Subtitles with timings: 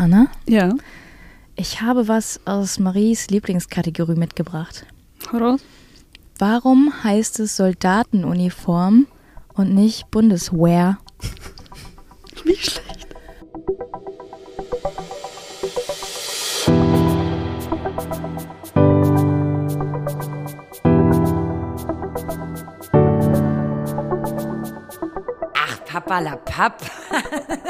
[0.00, 0.72] Anna, Ja.
[1.56, 4.86] ich habe was aus Maries Lieblingskategorie mitgebracht.
[5.30, 5.60] Raus.
[6.38, 9.06] Warum heißt es Soldatenuniform
[9.52, 10.96] und nicht Bundeswehr?
[12.46, 13.08] Nicht schlecht.
[25.54, 26.80] Ach, Papa la Papp.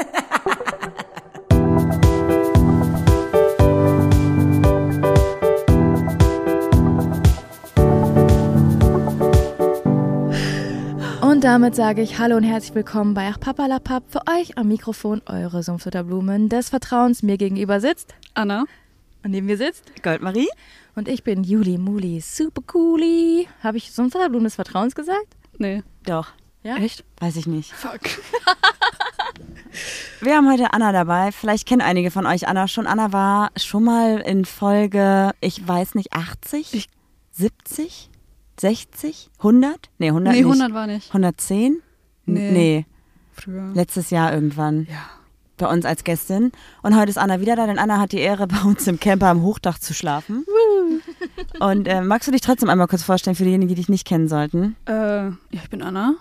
[11.41, 14.03] Und damit sage ich Hallo und herzlich willkommen bei Ach Papalapap.
[14.09, 17.23] Für euch am Mikrofon eure Sumpfutterblumen des Vertrauens.
[17.23, 18.65] Mir gegenüber sitzt Anna.
[19.23, 20.49] und neben mir sitzt Goldmarie?
[20.93, 23.47] und ich bin Juli Muli, super cooli.
[23.63, 25.25] Habe ich Sumpfutterblumen des Vertrauens gesagt?
[25.57, 25.81] Nee.
[26.05, 26.27] Doch.
[26.61, 26.75] Ja?
[26.75, 27.03] Echt?
[27.19, 27.73] Weiß ich nicht.
[27.73, 28.01] Fuck.
[30.21, 31.31] Wir haben heute Anna dabei.
[31.31, 32.85] Vielleicht kennen einige von euch Anna schon.
[32.85, 36.75] Anna war schon mal in Folge, ich weiß nicht, 80?
[36.75, 36.89] Ich-
[37.31, 38.10] 70?
[38.59, 39.29] 60?
[39.37, 39.89] 100?
[39.97, 40.47] Nee, 100 Nee, nicht.
[40.51, 41.07] 100 war nicht.
[41.09, 41.73] 110?
[42.27, 42.51] N- Nee.
[42.51, 42.85] nee,
[43.33, 43.71] Früher.
[43.73, 44.85] letztes Jahr irgendwann.
[44.89, 44.97] Ja.
[45.57, 46.51] Bei uns als Gästin.
[46.81, 49.27] Und heute ist Anna wieder da, denn Anna hat die Ehre, bei uns im Camper
[49.27, 50.45] am Hochdach zu schlafen.
[51.59, 54.27] Und äh, magst du dich trotzdem einmal kurz vorstellen für diejenigen, die dich nicht kennen
[54.27, 54.75] sollten?
[54.87, 56.15] Äh, ja, ich bin Anna.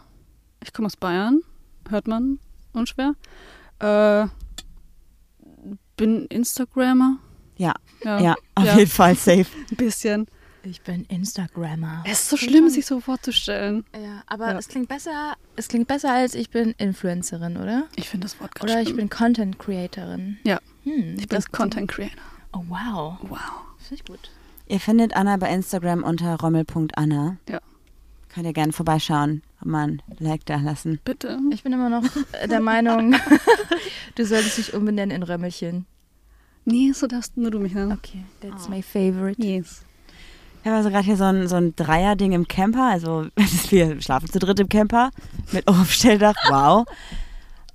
[0.62, 1.40] Ich komme aus Bayern.
[1.88, 2.38] Hört man
[2.74, 3.14] unschwer.
[3.78, 4.26] Äh,
[5.96, 7.16] bin Instagrammer.
[7.56, 8.20] Ja, Ja.
[8.20, 8.76] ja, auf Ja.
[8.78, 9.46] jeden Fall safe.
[9.70, 10.26] Ein bisschen.
[10.62, 12.02] Ich bin Instagrammer.
[12.06, 13.84] Es ist so schlimm, sich so vorzustellen.
[13.94, 14.58] Ja, aber Ja.
[14.58, 17.84] es klingt besser, es klingt besser als ich bin Influencerin, oder?
[17.96, 18.96] Ich finde das Wort ganz Oder ich schlimm.
[18.98, 20.38] bin Content Creatorin.
[20.44, 20.60] Ja.
[20.84, 22.20] Hm, Ich bin das Content Creator.
[22.52, 23.38] Oh wow, Wow.
[23.78, 24.30] finde ich gut.
[24.66, 27.36] Ihr findet Anna bei Instagram unter rommel.anna.
[27.48, 27.60] Ja.
[28.28, 31.00] Könnt ihr gerne vorbeischauen und mal ein Like da lassen.
[31.04, 31.38] Bitte.
[31.50, 32.04] Ich bin immer noch
[32.48, 33.16] der Meinung,
[34.14, 35.86] du solltest dich umbenennen in Römmelchen.
[36.66, 37.90] Nee, so darfst nur du mich nennen.
[37.92, 39.42] Okay, that's my favorite.
[39.42, 39.82] Yes.
[40.62, 42.90] Wir haben also gerade hier so ein, so ein Dreier-Ding im Camper.
[42.90, 43.26] Also
[43.70, 45.10] wir schlafen zu dritt im Camper
[45.52, 46.34] mit Aufstelldach.
[46.48, 46.86] Wow.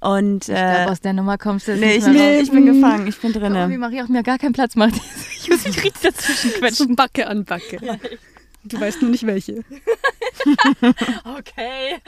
[0.02, 2.38] Und Ich glaube, äh, aus der Nummer kommst du jetzt nee, ich, nicht mehr nee,
[2.38, 2.44] raus.
[2.44, 3.08] ich bin gefangen.
[3.08, 3.78] Ich bin Guck mal, wie drinne.
[3.78, 4.94] Marie auch mir gar keinen Platz macht.
[5.46, 6.88] Ich muss mich richtig dazwischen quetschen.
[6.90, 8.00] So Backe an Backe.
[8.64, 9.64] Du weißt nur nicht welche.
[11.24, 12.02] Okay.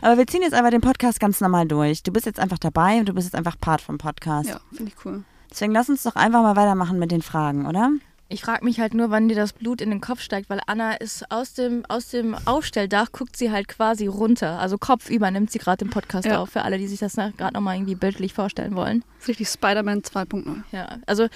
[0.00, 2.02] Aber wir ziehen jetzt einfach den Podcast ganz normal durch.
[2.02, 4.48] Du bist jetzt einfach dabei und du bist jetzt einfach Part vom Podcast.
[4.48, 5.24] Ja, finde ich cool.
[5.50, 7.90] Deswegen lass uns doch einfach mal weitermachen mit den Fragen, oder?
[8.32, 10.92] Ich frage mich halt nur, wann dir das Blut in den Kopf steigt, weil Anna
[10.94, 14.60] ist aus dem, aus dem Aufstelldach, guckt sie halt quasi runter.
[14.60, 16.38] Also kopfüber nimmt sie gerade den Podcast Ja.
[16.40, 19.02] auf, für alle, die sich das gerade nochmal irgendwie bildlich vorstellen wollen.
[19.14, 20.62] Das ist richtig Spider-Man 2.0.
[20.70, 21.26] Ja, also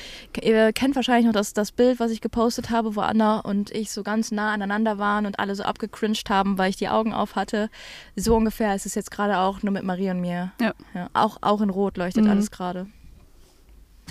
[0.40, 3.90] ihr kennt wahrscheinlich noch das, das Bild, was ich gepostet habe, wo Anna und ich
[3.90, 7.34] so ganz nah aneinander waren und alle so abgecringed haben, weil ich die Augen auf
[7.34, 7.70] hatte.
[8.14, 10.52] So ungefähr ist es jetzt gerade auch nur mit Marie und mir.
[10.60, 10.72] Ja.
[10.94, 12.30] Ja, auch, auch in Rot leuchtet Mhm.
[12.30, 12.86] alles gerade.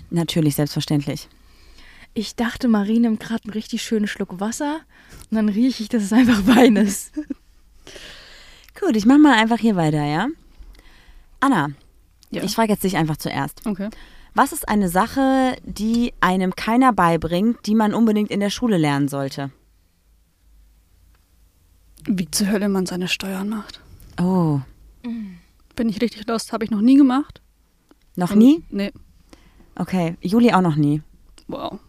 [0.09, 1.29] Natürlich, selbstverständlich.
[2.13, 4.81] Ich dachte, Marie nimmt gerade einen richtig schönen Schluck Wasser
[5.31, 7.11] und dann rieche ich, dass es einfach Wein ist.
[8.79, 10.27] Gut, ich mach mal einfach hier weiter, ja?
[11.39, 11.69] Anna,
[12.29, 12.43] Ja.
[12.43, 13.65] ich frage jetzt dich einfach zuerst.
[13.65, 13.89] Okay.
[14.35, 19.07] Was ist eine Sache, die einem keiner beibringt, die man unbedingt in der Schule lernen
[19.07, 19.51] sollte?
[22.05, 23.79] Wie zur Hölle man seine Steuern macht.
[24.19, 24.59] Oh,
[25.75, 27.41] Bin ich richtig lost, habe ich noch nie gemacht.
[28.15, 28.63] noch Und- nie?
[28.69, 28.91] Nee.
[29.75, 31.01] Okay, Juli auch noch nie.
[31.47, 31.79] Wow.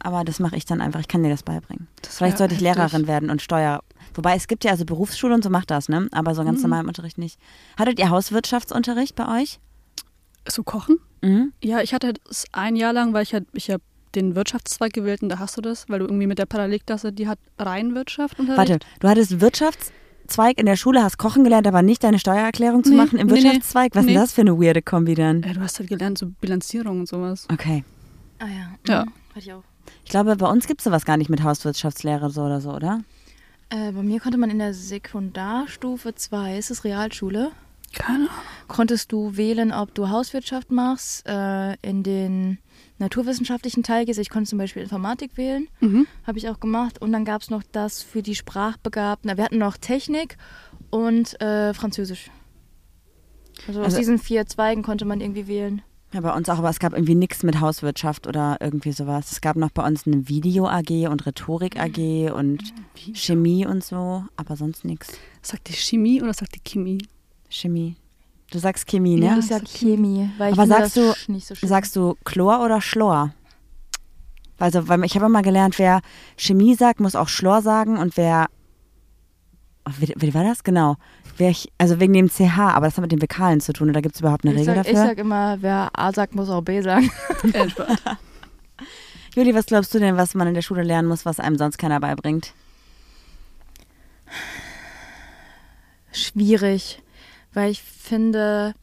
[0.00, 1.00] Aber das mache ich dann einfach.
[1.00, 1.88] Ich kann dir das beibringen.
[2.02, 2.76] Das Vielleicht sollte ich heftig.
[2.76, 3.80] Lehrerin werden und Steuer.
[4.14, 6.08] Wobei es gibt ja also Berufsschule und so macht das, ne?
[6.12, 6.64] Aber so ganz Mhm.
[6.64, 7.38] normal im Unterricht nicht.
[7.78, 9.60] Hattet ihr Hauswirtschaftsunterricht bei euch?
[10.46, 10.98] So kochen?
[11.22, 11.52] Mhm.
[11.62, 13.82] Ja, ich hatte es ein Jahr lang, weil ich halt, ich habe
[14.14, 17.26] den Wirtschaftszweig gewählt und da hast du das, weil du irgendwie mit der Parallelklasse, die
[17.26, 18.82] hat Reinwirtschaft unterrichtet.
[18.84, 22.90] Warte, du hattest Wirtschaftszweig in der Schule, hast kochen gelernt, aber nicht deine Steuererklärung zu
[22.90, 23.32] Nee, machen im nee.
[23.42, 23.94] Wirtschaftszweig?
[23.94, 24.12] Was ist Nee.
[24.12, 25.42] denn das für eine weirde Kombi dann?
[25.42, 27.46] Ja, du hast halt gelernt, so Bilanzierung und sowas.
[27.50, 27.84] Okay.
[28.38, 28.68] Ah ja.
[28.86, 29.04] Ja.
[29.06, 29.12] Mhm.
[29.34, 29.62] Hatte ich auch.
[30.04, 33.00] Ich glaube, bei uns gibt es sowas gar nicht mit Hauswirtschaftslehre so oder so, oder?
[33.70, 37.50] Äh, bei mir konnte man in der Sekundarstufe 2, ist es Realschule,
[37.92, 38.28] Keine Ahnung.
[38.68, 42.58] konntest du wählen, ob du Hauswirtschaft machst, äh, in den
[42.98, 44.18] naturwissenschaftlichen Teil gehst.
[44.20, 46.06] Ich konnte zum Beispiel Informatik wählen, Mhm.
[46.26, 47.00] habe ich auch gemacht.
[47.02, 49.36] Und dann gab es noch das für die Sprachbegabten.
[49.36, 50.36] Wir hatten noch Technik
[50.90, 52.30] und äh, Französisch.
[53.66, 55.82] Also, aus Also- diesen vier Zweigen konnte man irgendwie wählen.
[56.14, 59.32] Ja, bei uns auch, aber es gab irgendwie nichts mit Hauswirtschaft oder irgendwie sowas.
[59.32, 63.14] Es gab noch bei uns eine Video-AG und Rhetorik-AG und Wie?
[63.16, 65.18] Chemie und so, aber sonst nichts.
[65.42, 66.98] Sagt die Chemie oder sagt die Chemie?
[67.48, 67.96] Chemie.
[68.52, 69.26] Du sagst Chemie, ne?
[69.26, 71.68] Ja, ich sag Chemie, weil ich Aber sagst das nicht so schön.
[71.68, 73.34] Sagst du Chlor oder Schlor?
[74.60, 76.00] Also, weil ich habe immer gelernt, wer
[76.36, 78.46] Chemie sagt, muss auch Schlor sagen und wer.
[79.84, 80.62] Oh, wie, wie war das?
[80.62, 80.94] Genau.
[81.38, 83.90] Ich, also wegen dem CH, aber das hat mit den Vokalen zu tun.
[83.90, 85.08] Oder gibt es überhaupt eine Ich Regel sag, ich dafür?
[85.08, 87.10] sag immer, wer A sagt, muss auch B sagen.
[89.34, 91.78] Juli, was glaubst du denn, was man in der Schule lernen muss, was einem sonst
[91.78, 92.52] keiner beibringt?
[96.12, 97.02] Schwierig,
[97.52, 98.74] weil ich finde,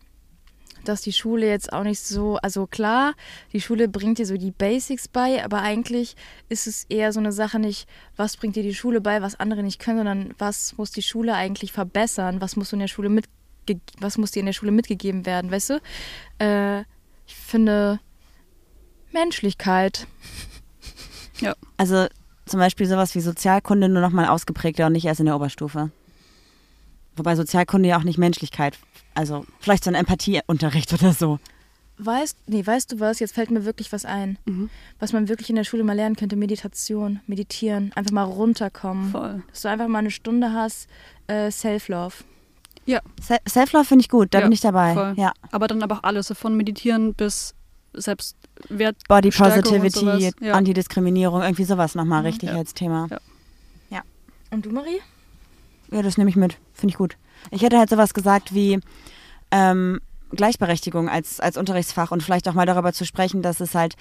[0.84, 3.14] dass die Schule jetzt auch nicht so, also klar,
[3.54, 6.16] die Schule bringt dir so die Basics bei, aber eigentlich
[6.50, 9.64] ist es eher so eine Sache nicht, was bringt dir die Schule bei, was andere
[9.64, 13.26] nicht können, sondern was muss die Schule eigentlich verbessern, was muss in der Schule mit,
[14.00, 15.82] was muss dir in der Schule mitgegeben werden, weißt du?
[16.40, 16.82] Äh,
[17.28, 18.00] ich finde
[19.12, 20.08] Menschlichkeit.
[21.78, 22.08] Also
[22.46, 25.92] zum Beispiel sowas wie Sozialkunde nur noch mal ausgeprägter und nicht erst in der Oberstufe.
[27.16, 28.78] Wobei Sozialkunde ja auch nicht Menschlichkeit,
[29.14, 31.40] also vielleicht so ein Empathieunterricht oder so.
[31.98, 33.20] Weißt, nee, weißt du was?
[33.20, 34.70] Jetzt fällt mir wirklich was ein, Mhm.
[35.00, 36.36] was man wirklich in der Schule mal lernen könnte.
[36.36, 39.12] Meditation, meditieren, einfach mal runterkommen.
[39.12, 39.44] Voll.
[39.52, 40.88] Dass du einfach mal eine Stunde hast,
[41.28, 42.16] äh, Self-Love.
[43.22, 44.94] Se- Self-Love finde ich gut, da Ja, bin ich dabei.
[44.96, 45.14] voll.
[45.16, 45.32] Ja.
[45.52, 47.54] Aber dann aber auch alles, so von Meditieren bis
[47.94, 48.98] Selbstwert.
[49.08, 50.54] Body Positivity, sowas, ja.
[50.56, 52.26] Antidiskriminierung, irgendwie sowas nochmal Mhm.
[52.28, 52.56] richtig Ja.
[52.56, 53.08] als Thema.
[53.92, 54.02] Ja.
[54.50, 55.00] Und du, Marie?
[55.92, 56.58] Ja, das nehme ich mit.
[56.74, 57.16] Finde ich gut.
[57.50, 58.80] Ich hätte halt sowas gesagt wie
[59.52, 60.00] ähm,
[60.32, 63.96] Gleichberechtigung als, als Unterrichtsfach und vielleicht auch mal darüber zu sprechen, dass es halt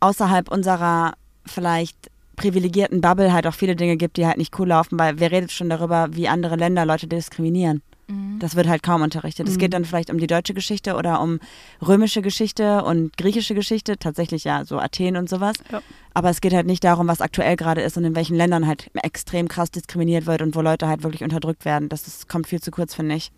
[0.00, 1.14] außerhalb unserer
[1.46, 5.30] vielleicht privilegierten Bubble halt auch viele Dinge gibt, die halt nicht cool laufen, weil wer
[5.30, 7.82] redet schon darüber, wie andere Länder Leute diskriminieren.
[8.06, 8.38] Mhm.
[8.38, 9.48] Das wird halt kaum unterrichtet.
[9.48, 9.58] Es Mhm.
[9.58, 11.38] geht dann vielleicht um die deutsche Geschichte oder um
[11.86, 15.54] römische Geschichte und griechische Geschichte, tatsächlich ja so Athen und sowas.
[15.72, 15.80] Ja.
[16.12, 18.90] Aber es geht halt nicht darum, was aktuell gerade ist und in welchen Ländern halt
[19.02, 21.88] extrem krass diskriminiert wird und wo Leute halt wirklich unterdrückt werden.
[21.88, 23.30] Das ist, kommt viel zu kurz, finde ich.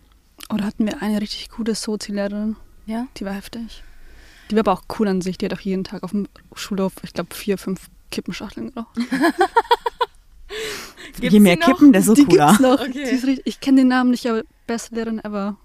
[0.53, 2.57] Oder hatten wir eine richtig gute Sozi-Lehrerin?
[2.87, 3.07] Ja?
[3.17, 3.83] Die war heftig.
[4.51, 5.39] Die war aber auch cool an sich.
[5.39, 8.97] Die hat auch jeden Tag auf dem Schulhof, ich glaube, vier, fünf Kippenschachteln geraucht.
[11.21, 11.57] Je mehr?
[11.57, 12.49] Kippen, desto die cooler.
[12.49, 12.81] gibt's noch.
[12.81, 13.05] Okay.
[13.09, 15.57] Richtig, ich kenne den Namen nicht, aber beste Lehrerin ever.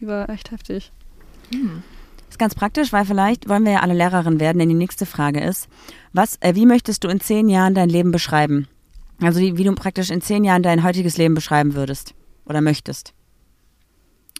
[0.00, 0.92] Die war echt heftig.
[2.28, 5.40] Ist ganz praktisch, weil vielleicht wollen wir ja alle Lehrerin werden, denn die nächste Frage
[5.40, 5.68] ist,
[6.12, 8.66] was, äh, wie möchtest du in zehn Jahren dein Leben beschreiben?
[9.20, 12.14] Also wie, wie du praktisch in zehn Jahren dein heutiges Leben beschreiben würdest
[12.44, 13.12] oder möchtest.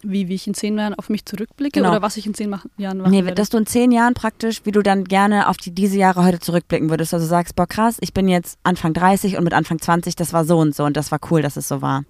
[0.03, 1.91] Wie, wie ich in zehn Jahren auf mich zurückblicke Genau.
[1.91, 3.35] oder was ich in zehn Jahren machen Nee, werde.
[3.35, 6.39] dass du in zehn Jahren praktisch, wie du dann gerne auf die, diese Jahre heute
[6.39, 7.13] zurückblicken würdest.
[7.13, 10.43] Also sagst, boah krass, ich bin jetzt Anfang 30 und mit Anfang 20, das war
[10.45, 12.03] so und so und das war cool, dass es so war.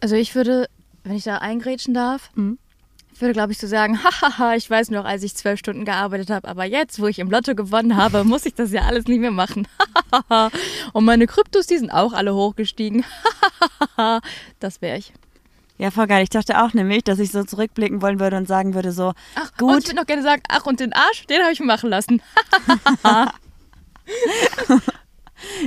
[0.00, 0.68] Also ich würde,
[1.04, 2.58] wenn ich da eingrätschen darf, Mhm.
[3.12, 6.30] ich würde, glaube ich, so sagen, hahaha, ich weiß noch, als ich zwölf Stunden gearbeitet
[6.30, 9.20] habe, aber jetzt, wo ich im Lotto gewonnen habe, muss ich das ja alles nicht
[9.20, 9.68] mehr machen.
[10.92, 13.04] Und meine Kryptos, die sind auch alle hochgestiegen.
[14.58, 15.12] das wäre ich.
[15.78, 16.22] Ja, voll geil.
[16.22, 19.50] Ich dachte auch nämlich, dass ich so zurückblicken wollen würde und sagen würde so, Ach,
[19.56, 19.70] Gut.
[19.72, 22.20] Und ich würde noch gerne sagen, ach, und den Arsch, den habe ich machen lassen.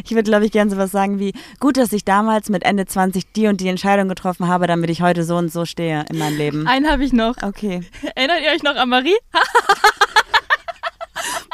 [0.04, 3.31] Ich würde glaube ich gerne sowas sagen wie, gut, dass ich damals mit Ende 20
[3.34, 6.38] die und die Entscheidung getroffen habe, damit ich heute so und so stehe in meinem
[6.38, 6.68] Leben.
[6.68, 7.36] Einen habe ich noch.
[7.42, 7.81] Okay.
[8.16, 9.18] Erinnert ihr euch noch an Marie?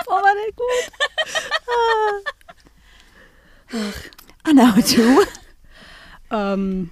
[0.06, 0.66] Boah, war der gut.
[4.44, 5.22] Anna, und du?
[6.32, 6.90] Ähm,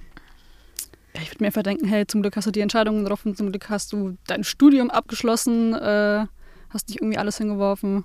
[1.14, 3.68] ich würde mir einfach denken, hey, zum Glück hast du die Entscheidungen getroffen, zum Glück
[3.68, 6.26] hast du dein Studium abgeschlossen, äh,
[6.70, 8.04] hast nicht irgendwie alles hingeworfen,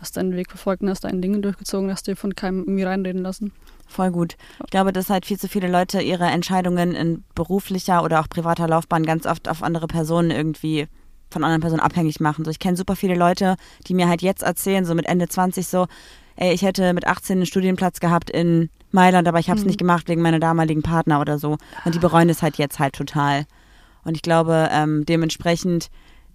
[0.00, 3.22] hast deinen Weg verfolgt und hast deine Dinge durchgezogen, hast dir von keinem irgendwie reinreden
[3.22, 3.52] lassen.
[3.86, 4.36] Voll gut.
[4.64, 8.68] Ich glaube, dass halt viel zu viele Leute ihre Entscheidungen in beruflicher oder auch privater
[8.68, 10.86] Laufbahn ganz oft auf andere Personen irgendwie
[11.30, 12.44] von anderen Personen abhängig machen.
[12.44, 15.66] So, ich kenne super viele Leute, die mir halt jetzt erzählen, so mit Ende 20
[15.66, 15.86] so,
[16.36, 19.68] ey, ich hätte mit 18 einen Studienplatz gehabt in Mailand, aber ich habe es Mhm.
[19.68, 21.58] nicht gemacht wegen meiner damaligen Partner oder so.
[21.84, 23.44] Und die bereuen es halt jetzt halt total.
[24.04, 25.88] Und ich glaube, ähm, dementsprechend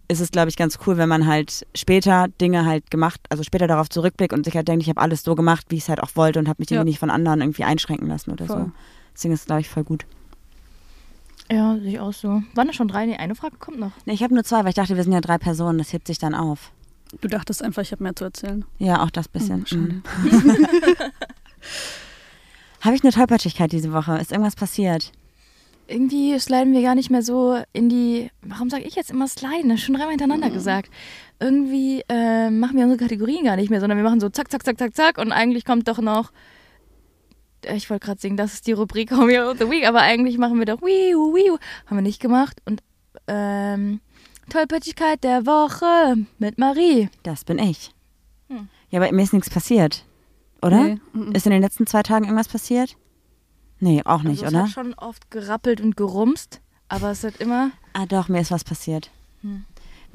[0.07, 3.67] ist es, glaube ich, ganz cool, wenn man halt später Dinge halt gemacht, also später
[3.67, 6.01] darauf zurückblickt und sich halt denkt, ich habe alles so gemacht, wie ich es halt
[6.03, 6.75] auch wollte und habe mich Ja.
[6.77, 8.57] irgendwie nicht von anderen irgendwie einschränken lassen oder Voll.
[8.65, 8.71] so.
[9.13, 10.05] Deswegen ist es, glaube ich, voll gut.
[11.51, 12.41] Ja, sehe ich auch so.
[12.55, 13.05] Waren das schon drei?
[13.05, 13.91] Nee, eine Frage kommt noch.
[14.05, 16.07] Nee, ich habe nur zwei, weil ich dachte, wir sind ja drei Personen, das hebt
[16.07, 16.71] sich dann auf.
[17.21, 18.65] Du dachtest einfach, ich habe mehr zu erzählen.
[18.79, 19.61] Ja, auch das bisschen.
[19.63, 19.81] Oh, schade.
[19.83, 20.03] Mhm.
[22.81, 24.17] habe ich eine Tollpatschigkeit diese Woche?
[24.17, 25.11] Ist irgendwas passiert?
[25.87, 28.29] Irgendwie sliden wir gar nicht mehr so in die.
[28.41, 29.69] Warum sage ich jetzt immer sliden?
[29.69, 30.89] Das ist schon dreimal hintereinander gesagt.
[31.39, 34.63] Irgendwie äh, machen wir unsere Kategorien gar nicht mehr, sondern wir machen so zack, zack,
[34.63, 36.31] zack, zack, zack und eigentlich kommt doch noch.
[37.65, 40.37] äh, Ich wollte gerade sagen, das ist die Rubrik Home of the Week, aber eigentlich
[40.37, 41.57] machen wir doch Wiu, Wiu.
[41.87, 42.61] Haben wir nicht gemacht.
[42.65, 42.81] Und
[43.27, 43.99] ähm,
[44.49, 47.09] Tollpatschigkeit der Woche mit Marie.
[47.23, 47.91] Das bin ich.
[48.49, 48.69] Hm.
[48.89, 50.05] Ja, aber mir ist nichts passiert.
[50.61, 50.81] Oder?
[50.83, 51.33] Nee, mhm.
[51.33, 52.95] Ist in den letzten zwei Tagen irgendwas passiert?
[53.83, 54.65] Nee, auch nicht, also oder?
[54.65, 57.71] Es hat schon oft gerappelt und gerumst, aber es hat immer.
[57.91, 59.11] Ah, doch, mir ist was passiert.
[59.41, 59.65] Hm.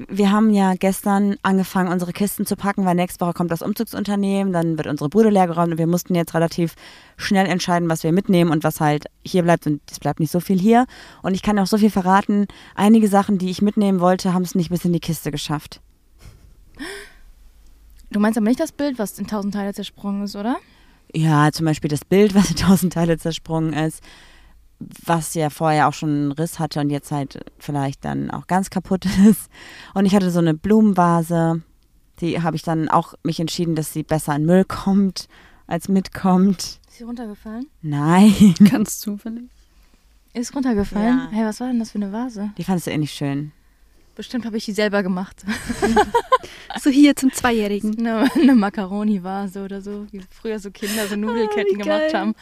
[0.07, 4.51] wir haben ja gestern angefangen, unsere Kisten zu packen, weil nächste Woche kommt das Umzugsunternehmen,
[4.51, 6.73] dann wird unsere Bude leergeräumt und wir mussten jetzt relativ
[7.15, 9.67] schnell entscheiden, was wir mitnehmen und was halt hier bleibt.
[9.67, 10.87] Und es bleibt nicht so viel hier.
[11.21, 14.55] Und ich kann auch so viel verraten, einige Sachen, die ich mitnehmen wollte, haben es
[14.55, 15.79] nicht bis in die Kiste geschafft.
[18.09, 20.57] Du meinst aber nicht das Bild, was in tausend Teile zersprungen ist, oder?
[21.13, 24.03] Ja, zum Beispiel das Bild, was in tausend Teile zersprungen ist,
[24.79, 28.69] was ja vorher auch schon einen Riss hatte und jetzt halt vielleicht dann auch ganz
[28.69, 29.49] kaputt ist.
[29.93, 31.61] Und ich hatte so eine Blumenvase,
[32.21, 35.27] die habe ich dann auch mich entschieden, dass sie besser in Müll kommt,
[35.67, 36.79] als mitkommt.
[36.87, 37.67] Ist sie runtergefallen?
[37.81, 39.43] Nein, Ganz zufällig.
[40.33, 41.17] Ist runtergefallen?
[41.17, 41.27] Ja.
[41.31, 42.51] Hey, was war denn das für eine Vase?
[42.57, 43.51] die fandest du eh nicht schön.
[44.19, 45.45] Bestimmt habe ich die selber gemacht.
[46.81, 47.97] So hier zum Zweijährigen.
[47.97, 52.35] eine, eine Macaroni-Vase oder so, wie früher so Kinder so Nudelketten wie gemacht haben.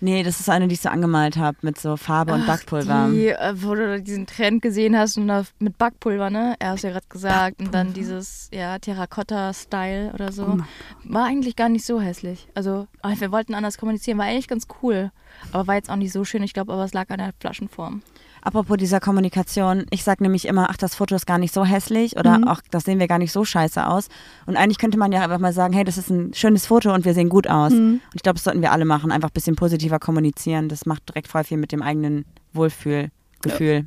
[0.00, 3.08] Nee, das ist eine, die ich so angemalt habe mit so Farbe und Backpulver.
[3.10, 6.54] Die, äh, wo du diesen Trend gesehen hast und da mit Backpulver, ne?
[6.60, 7.58] Er hast ja gerade gesagt.
[7.60, 10.44] Und dann dieses, ja, Terrakotta-Style oder so.
[10.44, 10.58] Oh
[11.04, 12.48] war eigentlich gar nicht so hässlich.
[12.54, 15.10] Also, wir wollten anders kommunizieren, war eigentlich ganz cool.
[15.52, 16.42] Aber war jetzt auch nicht so schön.
[16.42, 18.02] Ich glaube, aber es lag an der Flaschenform.
[18.48, 22.16] Apropos dieser Kommunikation, ich sage nämlich immer, ach, das Foto ist gar nicht so hässlich
[22.16, 22.48] oder Mhm.
[22.48, 24.08] auch, das sehen wir gar nicht so scheiße aus.
[24.46, 27.04] Und eigentlich könnte man ja einfach mal sagen, hey, das ist ein schönes Foto und
[27.04, 27.72] wir sehen gut aus.
[27.74, 28.00] Mhm.
[28.06, 30.70] Und ich glaube, das sollten wir alle machen, einfach ein bisschen positiver kommunizieren.
[30.70, 32.24] Das macht direkt voll viel mit dem eigenen
[32.54, 33.86] Wohlfühlgefühl.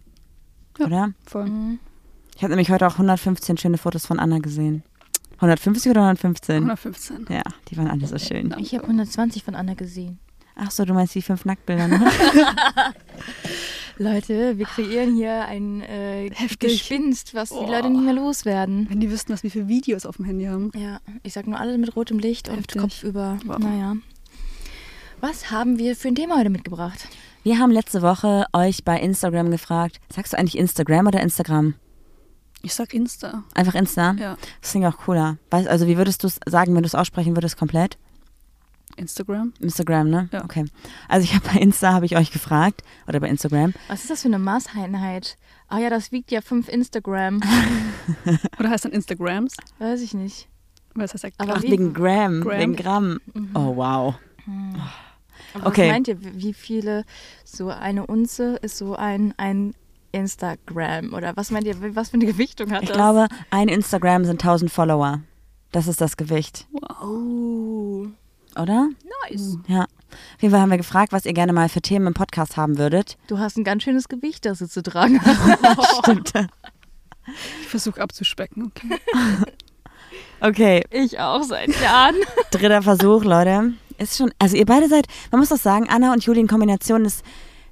[0.77, 0.85] Ja.
[0.85, 1.09] Oder?
[1.25, 1.45] Voll.
[1.49, 1.79] Mhm.
[2.35, 4.83] Ich habe nämlich heute auch 115 schöne Fotos von Anna gesehen.
[5.37, 6.55] 150 oder 115?
[6.57, 7.25] 115.
[7.29, 8.53] Ja, die waren alle so schön.
[8.59, 10.19] Ich habe 120 von Anna gesehen.
[10.55, 11.99] Ach so, du meinst die fünf Nacktbilder, ne?
[13.97, 16.71] Leute, wir kreieren hier ein äh, Heftig.
[16.79, 17.69] Gespinst, was die Oh.
[17.69, 18.87] Leute nicht mehr loswerden.
[18.89, 20.71] Wenn die wüssten, was wir für Videos auf dem Handy haben.
[20.75, 22.81] Ja, ich sag nur alle mit rotem Licht und Heftig.
[22.81, 23.37] Kopf über.
[23.45, 23.59] Wow.
[23.59, 23.95] Naja.
[25.19, 27.07] Was haben wir für ein Thema heute mitgebracht?
[27.43, 31.75] Wir haben letzte Woche euch bei Instagram gefragt, sagst du eigentlich Instagram oder Instagram?
[32.63, 33.43] Ich sag Insta.
[33.55, 34.13] Einfach Insta?
[34.19, 34.37] Ja.
[34.61, 35.37] Das klingt auch cooler.
[35.49, 37.97] Weißt, also wie würdest du es sagen, wenn du es aussprechen würdest komplett?
[38.97, 39.53] Instagram.
[39.59, 40.29] Instagram, ne?
[40.31, 40.43] Ja.
[40.43, 40.65] Okay.
[41.07, 43.73] Also ich habe bei Insta habe ich euch gefragt oder bei Instagram.
[43.87, 45.37] Was ist das für eine Maßeinheit?
[45.67, 47.39] Ah ja, das wiegt ja 5 Instagram.
[48.59, 49.55] Oder heißt dann Instagrams?
[49.79, 50.49] Weiß ich nicht.
[50.99, 52.59] Es heißt Aber Ach, wegen Gram, Gram.
[52.59, 53.19] wegen Gramm.
[53.53, 54.15] Oh wow.
[55.53, 55.87] Aber Okay.
[55.87, 57.05] Was meint ihr, wie viele,
[57.45, 59.73] so eine Unze ist so ein, ein
[60.11, 61.13] Instagram?
[61.13, 62.97] Oder was meint ihr, was für eine Gewichtung hat Ich das?
[62.97, 65.21] glaube, ein Instagram sind 1000 Follower.
[65.71, 66.67] Das ist das Gewicht,
[67.01, 68.07] Oh,
[68.59, 68.89] oder?
[69.29, 69.57] nice.
[69.67, 69.83] Ja.
[69.83, 72.77] Auf jeden Fall haben wir gefragt, was ihr gerne mal für Themen im Podcast haben
[72.77, 73.17] würdet.
[73.27, 75.97] Du hast ein ganz schönes Gewicht, das du zu tragen hast.
[75.99, 76.33] Stimmt.
[77.61, 78.71] Ich versuche abzuspecken.
[78.75, 78.97] Okay.
[80.43, 82.15] Okay, Ich auch seit Jahren.
[82.51, 83.73] dritter Versuch, Leute.
[83.99, 87.05] Ist schon, also ihr beide seid, man muss doch sagen, Anna und Juli in Kombination
[87.05, 87.23] ist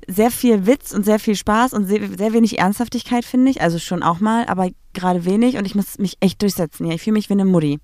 [0.08, 3.62] sehr viel Witz und sehr viel Spaß und sehr, sehr wenig Ernsthaftigkeit, finde ich.
[3.62, 6.86] Also schon auch mal, aber gerade wenig und ich muss mich echt durchsetzen.
[6.86, 7.80] Ja, ich fühle mich wie eine Mutti.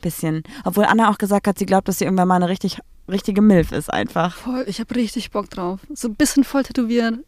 [0.00, 0.42] Bisschen.
[0.64, 2.78] Obwohl Anna auch gesagt hat, sie glaubt, dass sie irgendwann mal eine richtig,
[3.08, 4.36] richtige Milf ist einfach.
[4.36, 5.80] Voll, ich habe richtig Bock drauf.
[5.92, 7.18] So ein bisschen voll tätowiert.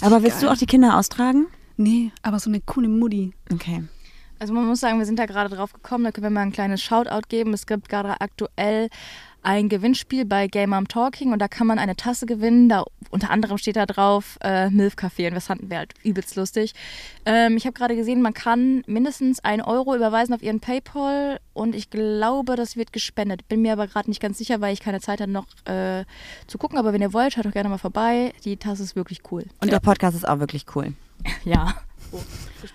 [0.00, 0.48] Aber willst geil.
[0.48, 1.46] du auch die Kinder austragen?
[1.76, 3.32] Nee, aber so eine coole Mutti.
[3.52, 3.84] Okay.
[4.38, 6.52] Also man muss sagen, wir sind da gerade drauf gekommen, da können wir mal ein
[6.52, 7.54] kleines Shoutout geben.
[7.54, 8.88] Es gibt gerade aktuell
[9.46, 12.68] ein Gewinnspiel bei Game Mom Talking und da kann man eine Tasse gewinnen.
[12.68, 16.34] Da unter anderem steht da drauf äh, Milf Café und das fanden wir halt übelst
[16.34, 16.74] lustig.
[17.24, 21.76] Ähm, ich habe gerade gesehen, man kann mindestens einen Euro überweisen auf ihren PayPal und
[21.76, 23.46] ich glaube, das wird gespendet.
[23.46, 26.04] Bin mir aber gerade nicht ganz sicher, weil ich keine Zeit hatte noch äh,
[26.48, 26.76] zu gucken.
[26.76, 28.32] Aber wenn ihr wollt, schaut doch gerne mal vorbei.
[28.44, 29.44] Die Tasse ist wirklich cool.
[29.60, 30.92] Und der Podcast ist auch wirklich cool.
[31.44, 31.74] Ja.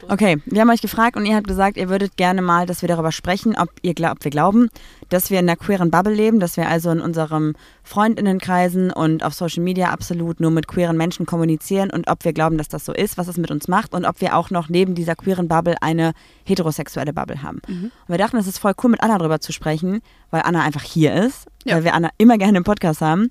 [0.09, 2.87] Okay, wir haben euch gefragt und ihr habt gesagt, ihr würdet gerne mal, dass wir
[2.87, 4.69] darüber sprechen, ob, ihr ob wir glauben,
[5.09, 9.33] dass wir in einer queeren Bubble leben, dass wir also in unserem Freundinnenkreisen und auf
[9.33, 12.93] Social Media absolut nur mit queeren Menschen kommunizieren und ob wir glauben, dass das so
[12.93, 15.75] ist, was es mit uns macht und ob wir auch noch neben dieser queeren Bubble
[15.81, 16.13] eine
[16.45, 17.61] heterosexuelle Bubble haben.
[17.67, 20.83] Und wir dachten, es ist voll cool, mit Anna darüber zu sprechen, weil Anna einfach
[20.83, 21.75] hier ist, Ja.
[21.75, 23.29] weil wir Anna immer gerne im Podcast haben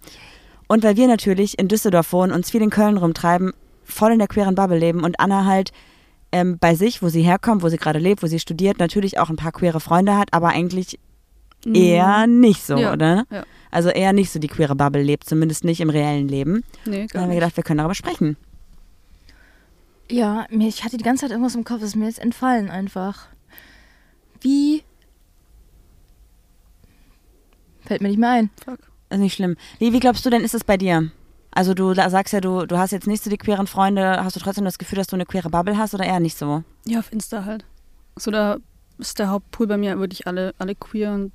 [0.66, 3.52] und weil wir natürlich in Düsseldorf wohnen, uns viel in Köln rumtreiben,
[3.90, 5.72] voll in der queeren Bubble leben und Anna halt
[6.32, 9.30] ähm, bei sich, wo sie herkommt, wo sie gerade lebt, wo sie studiert, natürlich auch
[9.30, 10.98] ein paar queere Freunde hat, aber eigentlich
[11.66, 12.80] eher nicht so, Mhm.
[12.80, 13.24] Ja, oder?
[13.30, 13.44] ja.
[13.70, 16.64] Also eher nicht so die queere Bubble lebt, zumindest nicht im reellen Leben.
[16.86, 18.36] Nee, Dann gar haben wir gedacht, wir können darüber sprechen.
[20.10, 22.68] Ja, mir, ich hatte die ganze Zeit irgendwas im Kopf, das ist mir jetzt entfallen
[22.70, 23.28] einfach.
[24.40, 24.82] Wie.
[27.84, 28.50] Fällt mir nicht mehr ein.
[28.64, 28.78] Fuck.
[29.10, 29.56] Ist nicht schlimm.
[29.78, 31.10] Wie, wie glaubst du denn, ist es bei dir?
[31.52, 34.36] Also du la- sagst ja, du, du hast jetzt nicht so die queeren Freunde, hast
[34.36, 36.62] du trotzdem das Gefühl, dass du eine queere Bubble hast oder eher nicht so?
[36.86, 37.64] Ja, auf Insta halt.
[38.16, 38.58] So, da
[38.98, 41.32] ist der Hauptpool bei mir wirklich alle, alle queer und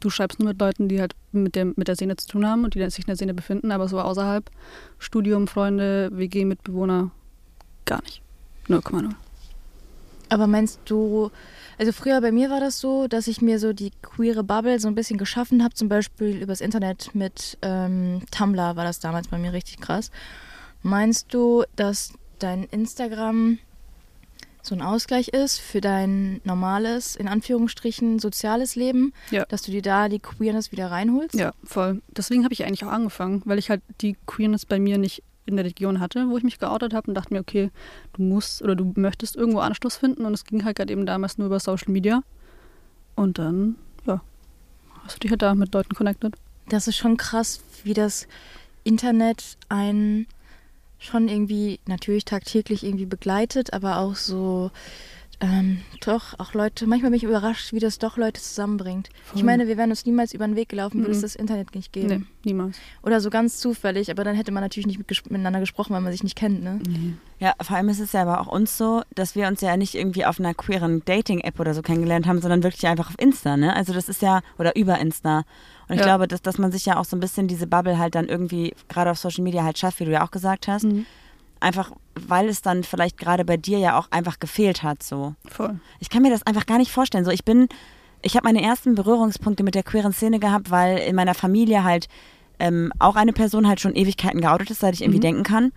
[0.00, 2.64] du schreibst nur mit Leuten, die halt mit der, mit der Szene zu tun haben
[2.64, 4.50] und die sich in der Szene befinden, aber so außerhalb,
[4.98, 7.10] Studium, Freunde, WG, Mitbewohner,
[7.84, 8.22] gar nicht.
[8.68, 9.10] 0,0.
[10.30, 11.30] Aber meinst du,
[11.78, 14.88] also früher bei mir war das so, dass ich mir so die queere Bubble so
[14.88, 19.38] ein bisschen geschaffen habe, zum Beispiel übers Internet mit ähm, Tumblr war das damals bei
[19.38, 20.10] mir richtig krass.
[20.82, 23.58] Meinst du, dass dein Instagram
[24.62, 29.44] so ein Ausgleich ist für dein normales, in Anführungsstrichen, soziales Leben, Ja.
[29.46, 31.34] dass du dir da die Queerness wieder reinholst?
[31.34, 32.02] Ja, voll.
[32.14, 35.56] Deswegen habe ich eigentlich auch angefangen, weil ich halt die Queerness bei mir nicht in
[35.56, 37.70] der Region hatte, wo ich mich geoutet habe und dachte mir, okay,
[38.12, 41.38] du musst oder du möchtest irgendwo Anschluss finden und es ging halt gerade eben damals
[41.38, 42.22] nur über Social Media.
[43.16, 43.76] Und dann,
[44.06, 44.20] ja,
[45.02, 46.34] hast du dich halt da mit Leuten connected.
[46.68, 48.28] Das ist schon krass, wie das
[48.84, 50.26] Internet einen
[50.98, 54.70] schon irgendwie natürlich tagtäglich irgendwie begleitet, aber auch so
[55.40, 59.08] ähm, doch auch Leute, manchmal bin ich überrascht, wie das doch Leute zusammenbringt.
[59.26, 59.42] Ich Voll.
[59.44, 61.22] meine, wir wären uns niemals über den Weg gelaufen, würde es Mhm.
[61.22, 62.08] das Internet nicht geben.
[62.08, 62.78] Nee, niemals.
[63.02, 66.00] Oder so ganz zufällig, aber dann hätte man natürlich nicht mit ges miteinander gesprochen, weil
[66.00, 66.80] man sich nicht kennt, ne?
[66.88, 67.14] Nee.
[67.38, 69.94] Ja, vor allem ist es ja aber auch uns so, dass wir uns ja nicht
[69.94, 73.76] irgendwie auf einer queeren Dating-App oder so kennengelernt haben, sondern wirklich einfach auf Insta, ne?
[73.76, 75.44] Also das ist ja, oder über Insta.
[75.88, 76.06] Und ich Ja.
[76.06, 78.74] glaube, dass, dass man sich ja auch so ein bisschen diese Bubble halt dann irgendwie,
[78.88, 80.82] gerade auf Social Media halt schafft, wie du ja auch gesagt hast.
[80.84, 81.06] Mhm.
[81.60, 85.34] Einfach, weil es dann vielleicht gerade bei dir ja auch einfach gefehlt hat, so.
[85.48, 85.80] Voll.
[86.00, 87.24] Ich kann mir das einfach gar nicht vorstellen.
[87.24, 87.68] So, ich bin,
[88.22, 92.08] ich habe meine ersten Berührungspunkte mit der queeren Szene gehabt, weil in meiner Familie halt
[92.60, 95.22] ähm, auch eine Person halt schon Ewigkeiten geoutet ist, seit ich irgendwie Mhm.
[95.22, 95.72] denken kann.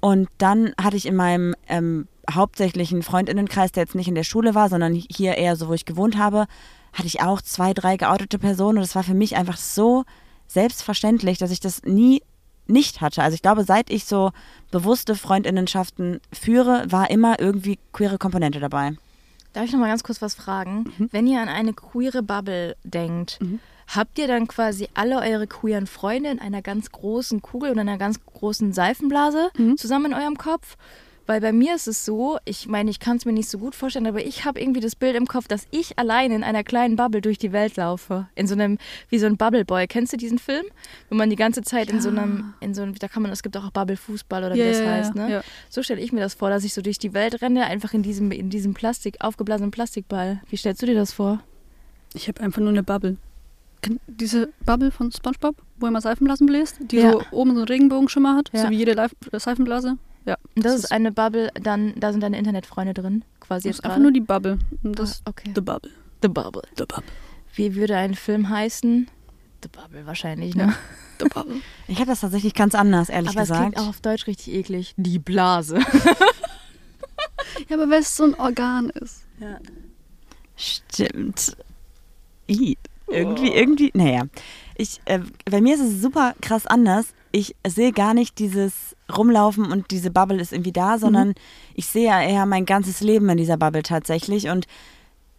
[0.00, 4.54] Und dann hatte ich in meinem ähm, hauptsächlichen Freundinnenkreis, der jetzt nicht in der Schule
[4.54, 6.46] war, sondern hier eher so, wo ich gewohnt habe,
[6.92, 8.78] hatte ich auch zwei, drei geoutete Personen.
[8.78, 10.04] Und es war für mich einfach so
[10.46, 12.22] selbstverständlich, dass ich das nie
[12.66, 13.22] nicht hatte.
[13.22, 14.32] Also ich glaube, seit ich so
[14.70, 18.92] bewusste Freundinnenschaften führe, war immer irgendwie queere Komponente dabei.
[19.52, 20.92] Darf ich noch mal ganz kurz was fragen?
[21.12, 23.60] Wenn ihr an eine queere Bubble denkt, Mhm.
[23.94, 27.98] habt ihr dann quasi alle eure queeren Freunde in einer ganz großen Kugel oder einer
[27.98, 29.76] ganz großen Seifenblase Mhm.
[29.76, 30.76] zusammen in eurem Kopf?
[31.26, 33.74] Weil bei mir ist es so, ich meine, ich kann es mir nicht so gut
[33.74, 36.96] vorstellen, aber ich habe irgendwie das Bild im Kopf, dass ich allein in einer kleinen
[36.96, 38.28] Bubble durch die Welt laufe.
[38.34, 38.76] In so einem,
[39.08, 39.86] wie so ein Bubble Boy.
[39.86, 40.64] Kennst du diesen Film?
[41.08, 43.42] Wenn man die ganze Zeit in so einem, in so einem, da kann man, es
[43.42, 45.30] gibt auch Bubble Fußball oder wie Ja, das ja, ja, heißt, ne?
[45.30, 45.42] ja.
[45.70, 48.02] So stelle ich mir das vor, dass ich so durch die Welt renne, einfach in
[48.02, 50.42] diesem, in diesem Plastik, aufgeblasenen Plastikball.
[50.50, 51.40] Wie stellst du dir das vor?
[52.12, 53.16] Ich habe einfach nur eine Bubble.
[54.06, 57.12] Diese Bubble von SpongeBob, wo er mal Seifenblasen bläst, die Ja.
[57.12, 58.62] so oben so einen Regenbogenschimmer hat, Ja.
[58.62, 58.94] so wie jede
[59.32, 59.96] Seifenblase?
[60.24, 60.36] Ja.
[60.56, 63.96] Und das, ist eine Bubble, dann, da sind deine Internetfreunde drin, quasi das ist einfach
[63.96, 64.02] gerade.
[64.02, 64.58] nur die Bubble.
[64.82, 65.52] Das Ah, okay.
[65.54, 65.90] The Bubble.
[66.22, 66.62] The Bubble.
[66.76, 67.04] The Bubble.
[67.54, 69.08] Wie würde ein Film heißen?
[69.62, 70.74] The Bubble wahrscheinlich, ne?
[71.20, 71.60] The Bubble.
[71.88, 73.60] Ich habe das tatsächlich ganz anders, ehrlich Aber es gesagt.
[73.74, 74.94] klingt auch auf Deutsch richtig eklig.
[74.96, 75.78] Die Blase.
[77.68, 79.24] ja, aber weil es so ein Organ ist.
[79.38, 79.58] Ja.
[80.56, 81.56] Stimmt.
[82.48, 82.76] I,
[83.08, 84.22] irgendwie, irgendwie, naja.
[84.76, 87.06] Ich, äh, bei mir ist es super krass anders.
[87.32, 91.34] Ich sehe gar nicht dieses Rumlaufen und diese Bubble ist irgendwie da, sondern
[91.74, 94.66] ich sehe ja eher mein ganzes Leben in dieser Bubble tatsächlich und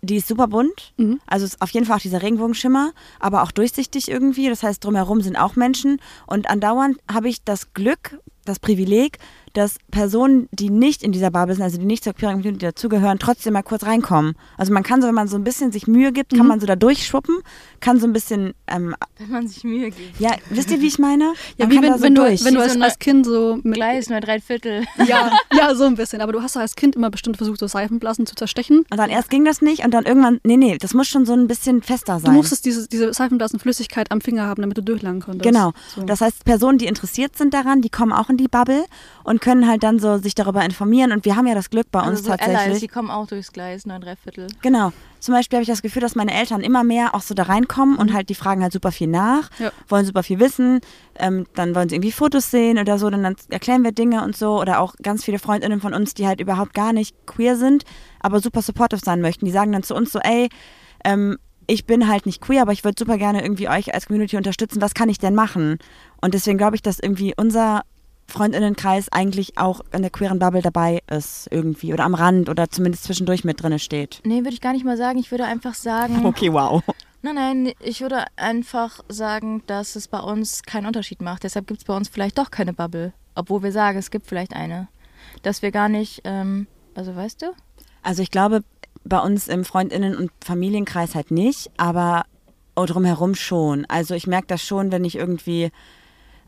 [0.06, 0.94] die ist super bunt.
[0.98, 1.20] Mhm.
[1.26, 4.50] Also auf jeden Fall auch dieser Regenbogenschimmer, aber auch durchsichtig irgendwie.
[4.50, 6.00] Das heißt, drumherum sind auch Menschen.
[6.28, 9.18] Und andauernd habe ich das Glück, das Privileg,
[9.56, 13.18] dass Personen, die nicht in dieser Bubble sind, also die nicht zur queeren Community dazugehören,
[13.18, 14.36] trotzdem mal kurz reinkommen.
[14.58, 16.48] Also man kann so, wenn man so ein bisschen sich Mühe gibt, kann Mhm.
[16.48, 17.38] man so da durchschwuppen,
[17.80, 20.20] kann so ein bisschen, ähm, Wenn man sich Mühe gibt.
[20.20, 21.34] ja, wisst ihr, wie ich meine?
[21.58, 22.44] Ja, Man wie kann wenn, da so wenn, du, durch.
[22.46, 23.76] wenn du als, so als Kind so mit.
[23.76, 24.86] Gleis, nur drei Viertel.
[25.08, 26.22] Ja, ja, so ein bisschen.
[26.22, 28.80] Aber du hast doch als Kind immer bestimmt versucht, so Seifenblasen zu zerstechen.
[28.90, 31.34] und dann erst ging das nicht und dann irgendwann, nee, nee, das muss schon so
[31.34, 32.34] ein bisschen fester Du sein.
[32.36, 35.44] musstest diese, diese Seifenblasenflüssigkeit am Finger haben, damit du durchlangen konntest.
[35.44, 35.72] Genau.
[35.96, 36.02] So.
[36.04, 38.86] Das heißt, Personen, die interessiert sind daran, die kommen auch in die Bubble
[39.24, 41.12] und können halt dann so sich darüber informieren.
[41.12, 42.80] Und wir haben ja das Glück bei uns Also so Allies, tatsächlich.
[42.80, 44.48] die kommen auch durchs Gleis, neun drei Viertel.
[44.64, 44.92] Genau.
[45.20, 47.96] Zum Beispiel habe ich das Gefühl, dass meine Eltern immer mehr auch so da reinkommen
[47.98, 49.72] und halt die fragen halt super viel nach, Ja.
[49.88, 50.82] wollen super viel wissen,
[51.20, 54.36] ähm, dann wollen sie irgendwie Fotos sehen oder so, dann, dann erklären wir Dinge und
[54.36, 57.84] so oder auch ganz viele Freundinnen von uns, die halt überhaupt gar nicht queer sind,
[58.22, 59.46] aber super supportive sein möchten.
[59.46, 60.50] Die sagen dann zu uns so, ey,
[61.04, 64.38] ähm, ich bin halt nicht queer, aber ich würde super gerne irgendwie euch als Community
[64.38, 64.82] unterstützen.
[64.82, 65.78] Was kann ich denn machen?
[66.22, 67.82] Und deswegen glaube ich, dass irgendwie unser
[68.28, 73.04] Freundinnenkreis eigentlich auch in der queeren Bubble dabei ist irgendwie oder am Rand oder zumindest
[73.04, 74.22] zwischendurch mit drinne steht.
[74.24, 75.20] Nee, würde ich gar nicht mal sagen.
[75.20, 76.24] Ich würde einfach sagen.
[76.36, 76.84] Okay, wow.
[77.22, 81.44] Nein, nein, ich würde einfach sagen, dass es bei uns keinen Unterschied macht.
[81.44, 83.14] Deshalb gibt es bei uns vielleicht doch keine Bubble.
[83.36, 84.88] Obwohl wir sagen, es gibt vielleicht eine.
[85.42, 87.48] Dass wir gar nicht, ähm, also weißt du?
[88.04, 88.64] Also ich glaube,
[89.04, 92.26] bei uns im Freundinnen- und Familienkreis halt nicht, aber
[92.76, 93.86] drumherum schon.
[93.86, 95.72] Also ich merke das schon, wenn ich irgendwie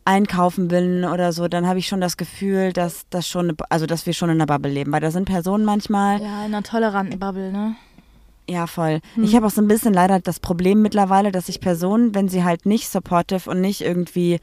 [0.07, 3.85] einkaufen bin oder so, dann habe ich schon das Gefühl, dass das schon, eine, also
[3.85, 6.63] dass wir schon in einer Bubble leben, weil da sind Personen manchmal, Ja, in einer
[6.63, 7.75] toleranten Bubble, ne?
[8.49, 9.01] ja voll.
[9.21, 12.45] Ich habe auch so ein bisschen leider das Problem mittlerweile, dass ich Personen, wenn sie
[12.45, 14.39] halt nicht supportive und nicht irgendwie,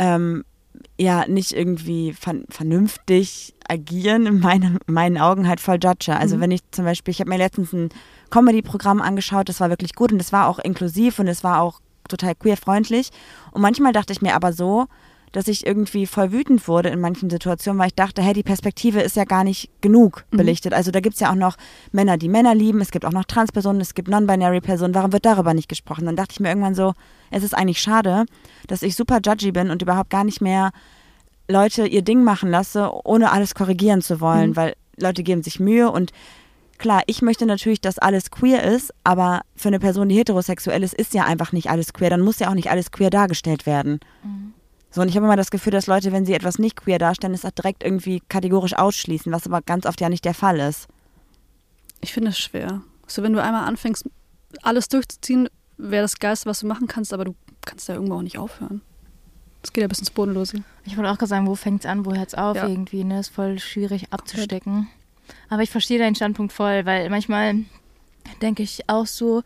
[0.00, 0.44] ähm,
[0.98, 6.14] ja, nicht irgendwie ver vernünftig agieren in meinen, in meinen Augen halt voll judge.
[6.16, 6.40] Also Mhm.
[6.40, 7.90] wenn ich zum Beispiel, ich habe mir letztens ein
[8.30, 11.80] Comedy-Programm angeschaut, das war wirklich gut und das war auch inklusiv und es war auch
[12.08, 13.10] total queer-freundlich.
[13.52, 14.86] Und manchmal dachte ich mir aber so,
[15.32, 19.00] dass ich irgendwie voll wütend wurde in manchen Situationen, weil ich dachte, hey, die Perspektive
[19.02, 20.38] ist ja gar nicht genug Mhm.
[20.38, 20.72] belichtet.
[20.72, 21.56] Also da gibt es ja auch noch
[21.92, 24.94] Männer, die Männer lieben, es gibt auch noch Transpersonen, es gibt Non-Binary-Personen.
[24.94, 26.06] Warum wird darüber nicht gesprochen?
[26.06, 26.94] Dann dachte ich mir irgendwann so,
[27.30, 28.24] es ist eigentlich schade,
[28.68, 30.70] dass ich super judgy bin und überhaupt gar nicht mehr
[31.46, 34.56] Leute ihr Ding machen lasse, ohne alles korrigieren zu wollen, Mhm.
[34.56, 36.10] weil Leute geben sich Mühe und
[36.78, 40.94] klar, ich möchte natürlich, dass alles queer ist, aber für eine Person, die heterosexuell ist,
[40.94, 42.10] ist ja einfach nicht alles queer.
[42.10, 44.00] Dann muss ja auch nicht alles queer dargestellt werden.
[44.90, 47.34] So, und ich habe immer das Gefühl, dass Leute, wenn sie etwas nicht queer darstellen,
[47.34, 50.88] es auch direkt irgendwie kategorisch ausschließen, was aber ganz oft ja nicht der Fall ist.
[52.00, 52.80] Ich finde es schwer.
[53.06, 54.08] So, wenn du einmal anfängst,
[54.62, 58.22] alles durchzuziehen, wäre das Geilste, was du machen kannst, aber du kannst da irgendwo auch
[58.22, 58.80] nicht aufhören.
[59.62, 60.62] Das geht ja bis ins Bodenlose.
[60.84, 62.66] Ich wollte auch gerade sagen, wo fängt es an, wo hört es auf Ja.
[62.68, 63.20] irgendwie, ne?
[63.20, 64.88] Ist voll schwierig abzustecken.
[65.48, 67.54] Aber ich verstehe deinen Standpunkt voll, weil manchmal
[68.42, 69.42] denke ich auch so,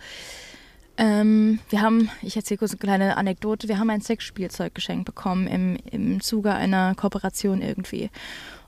[0.98, 5.46] ähm, wir haben, ich erzähle kurz eine kleine Anekdote, wir haben ein Sexspielzeug geschenkt bekommen
[5.46, 8.10] im, im Zuge einer Kooperation irgendwie.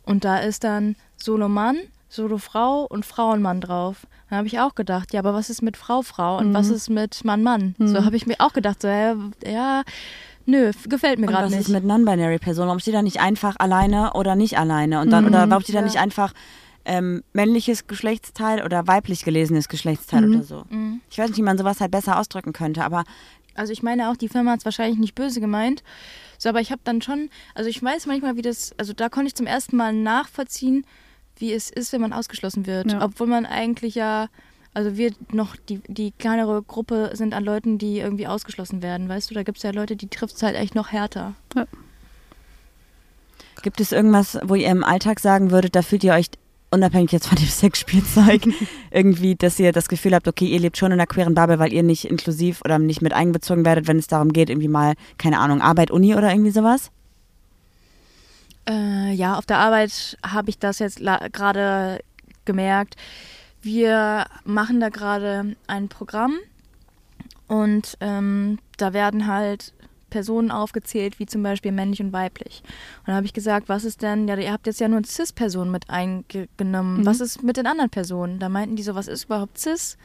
[0.03, 1.77] Und da ist dann Solo Mann,
[2.09, 4.07] Solo Frau und Frauenmann drauf.
[4.31, 6.55] Da habe ich auch gedacht, ja, aber was ist mit Frau, Frau und Mhm.
[6.55, 7.75] was ist mit Mann, Mann?
[7.79, 8.05] So Mhm.
[8.05, 9.83] habe ich mir auch gedacht, so, ja, ja
[10.47, 11.61] nö, gefällt mir gerade was nicht.
[11.63, 12.69] ist mit Non-Binary-Personen?
[12.69, 15.01] Warum steht da nicht einfach alleine oder nicht alleine?
[15.01, 15.85] Und dann, Mhm, oder warum steht da ja.
[15.85, 16.33] nicht einfach
[16.85, 20.35] ähm, männliches Geschlechtsteil oder weiblich gelesenes Geschlechtsteil Mhm.
[20.35, 20.65] oder so?
[20.71, 21.01] Mhm.
[21.11, 23.05] Ich weiß nicht, wie man sowas halt besser ausdrücken könnte, aber
[23.57, 25.85] Also ich meine auch, die Firma hat es wahrscheinlich nicht böse gemeint.
[26.39, 29.29] So, aber ich habe dann schon, also ich weiß manchmal, wie das, also da konnte
[29.29, 30.85] ich zum ersten Mal nachvollziehen,
[31.39, 32.91] wie es ist, wenn man ausgeschlossen wird.
[32.93, 33.05] Ja.
[33.05, 34.27] Obwohl man eigentlich ja,
[34.75, 39.09] also wir noch die, die kleinere Gruppe sind an Leuten, die irgendwie ausgeschlossen werden.
[39.09, 41.35] Weißt du, da gibt es ja Leute, die trifft es halt echt noch härter.
[43.63, 46.27] Gibt es irgendwas, wo ihr im Alltag sagen würdet, da fühlt ihr euch
[46.75, 48.43] unabhängig jetzt von dem Sexspielzeug
[48.91, 51.73] irgendwie, dass ihr das Gefühl habt, okay, ihr lebt schon in einer queeren Bubble, weil
[51.73, 55.39] ihr nicht inklusiv oder nicht mit einbezogen werdet, wenn es darum geht, irgendwie mal, keine
[55.39, 56.91] Ahnung, Arbeit, Uni oder irgendwie sowas?
[58.69, 61.01] Äh, ja, auf der Arbeit habe ich das jetzt
[61.33, 62.01] gerade
[62.45, 62.97] gemerkt.
[63.63, 66.37] Wir machen da gerade ein Programm
[67.47, 69.73] und ähm, da werden halt
[70.15, 72.63] Personen aufgezählt, wie zum Beispiel männlich und weiblich.
[73.01, 75.73] Und da habe ich gesagt, was ist denn, ja, ihr habt jetzt ja nur Cis-Personen
[75.73, 76.99] mit eingenommen.
[77.01, 77.07] Mhm.
[77.07, 78.39] Was ist mit den anderen Personen?
[78.39, 79.99] Da meinten die so, was ist überhaupt Cis?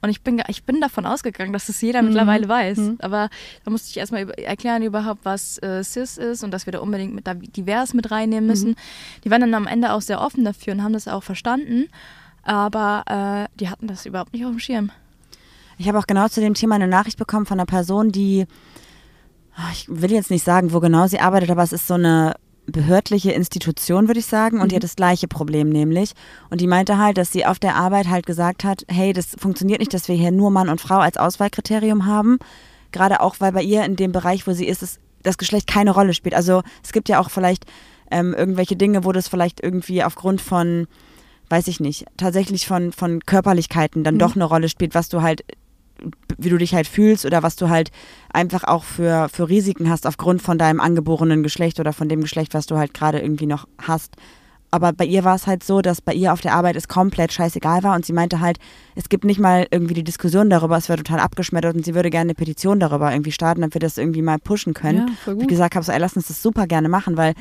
[0.00, 2.08] Und ich bin, ich bin davon ausgegangen, dass es jeder Mhm.
[2.08, 2.76] mittlerweile weiß.
[2.78, 2.98] Mhm.
[3.02, 3.30] Aber
[3.64, 7.14] da musste ich erstmal erklären überhaupt, was äh, CIS ist und dass wir da unbedingt
[7.14, 8.70] mit da divers mit reinnehmen müssen.
[8.70, 8.76] Mhm.
[9.22, 11.88] Die waren dann am Ende auch sehr offen dafür und haben das auch verstanden.
[12.42, 14.90] Aber äh, die hatten das überhaupt nicht auf dem Schirm.
[15.78, 18.46] Ich habe auch genau zu dem Thema eine Nachricht bekommen von einer Person, die,
[19.72, 22.34] ich will jetzt nicht sagen, wo genau sie arbeitet, aber es ist so eine
[22.66, 24.78] behördliche Institution, würde ich sagen, und die Mhm.
[24.78, 26.12] hat das gleiche Problem nämlich.
[26.48, 29.80] Und die meinte halt, dass sie auf der Arbeit halt gesagt hat, hey, das funktioniert
[29.80, 32.38] nicht, dass wir hier nur Mann und Frau als Auswahlkriterium haben.
[32.92, 35.90] Gerade auch, weil bei ihr in dem Bereich, wo sie ist, es, das Geschlecht keine
[35.90, 36.34] Rolle spielt.
[36.34, 37.66] Also es gibt ja auch vielleicht
[38.10, 40.86] ähm, irgendwelche Dinge, wo das vielleicht irgendwie aufgrund von
[41.48, 44.18] weiß ich nicht, tatsächlich von, von Körperlichkeiten dann Mhm.
[44.20, 45.44] doch eine Rolle spielt, was du halt,
[46.38, 47.90] wie du dich halt fühlst oder was du halt
[48.32, 52.54] einfach auch für, für Risiken hast aufgrund von deinem angeborenen Geschlecht oder von dem Geschlecht,
[52.54, 54.16] was du halt gerade irgendwie noch hast.
[54.74, 57.30] Aber bei ihr war es halt so, dass bei ihr auf der Arbeit es komplett
[57.30, 58.58] scheißegal war und sie meinte halt,
[58.94, 62.08] es gibt nicht mal irgendwie die Diskussion darüber, es wird total abgeschmettert und sie würde
[62.08, 65.46] gerne eine Petition darüber irgendwie starten, damit wir das irgendwie mal pushen können Ja, wie
[65.46, 67.34] gesagt habe, so, ey, lass uns das super gerne machen, weil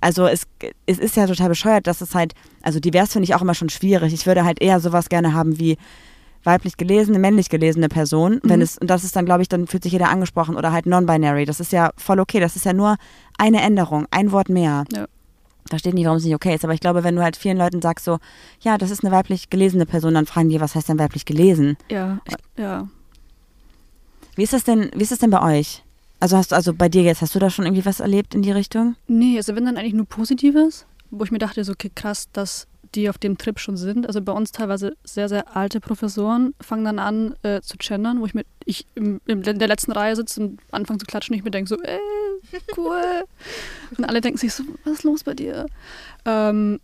[0.00, 0.46] also es,
[0.86, 3.70] es ist ja total bescheuert, dass es halt, also divers finde ich auch immer schon
[3.70, 4.12] schwierig.
[4.12, 5.78] Ich würde halt eher sowas gerne haben wie
[6.46, 8.40] weiblich gelesene, männlich gelesene Person.
[8.42, 8.62] Wenn Mhm.
[8.62, 11.44] es, und das ist dann, glaube ich, dann fühlt sich jeder angesprochen oder halt non-binary.
[11.44, 12.40] Das ist ja voll okay.
[12.40, 12.96] Das ist ja nur
[13.38, 14.84] eine Änderung, ein Wort mehr.
[14.92, 15.06] Ja.
[15.68, 17.82] Versteht nicht, warum es nicht okay ist, aber ich glaube, wenn du halt vielen Leuten
[17.82, 18.18] sagst so,
[18.60, 21.76] ja, das ist eine weiblich gelesene Person, dann fragen die, was heißt denn weiblich gelesen?
[21.90, 22.86] Ja, ich, ja.
[24.36, 25.82] Wie ist das denn, wie ist das denn bei euch?
[26.20, 28.42] Also hast du, also bei dir jetzt, hast du da schon irgendwie was erlebt in
[28.42, 28.94] die Richtung?
[29.08, 32.66] Nee, also wenn dann eigentlich nur Positives, wo ich mir dachte, so okay, krass, dass
[32.96, 34.06] die auf dem Trip schon sind.
[34.06, 38.26] Also bei uns teilweise sehr, sehr alte Professoren fangen dann an äh, zu gendern, wo
[38.26, 41.52] ich mit ich im, in der letzten Reihe sitze und anfange zu klatschen ich mir
[41.52, 42.00] denke so, ey,
[42.76, 43.24] cool.
[43.96, 45.66] und alle denken sich so, was ist los bei dir?
[46.24, 46.80] Ähm,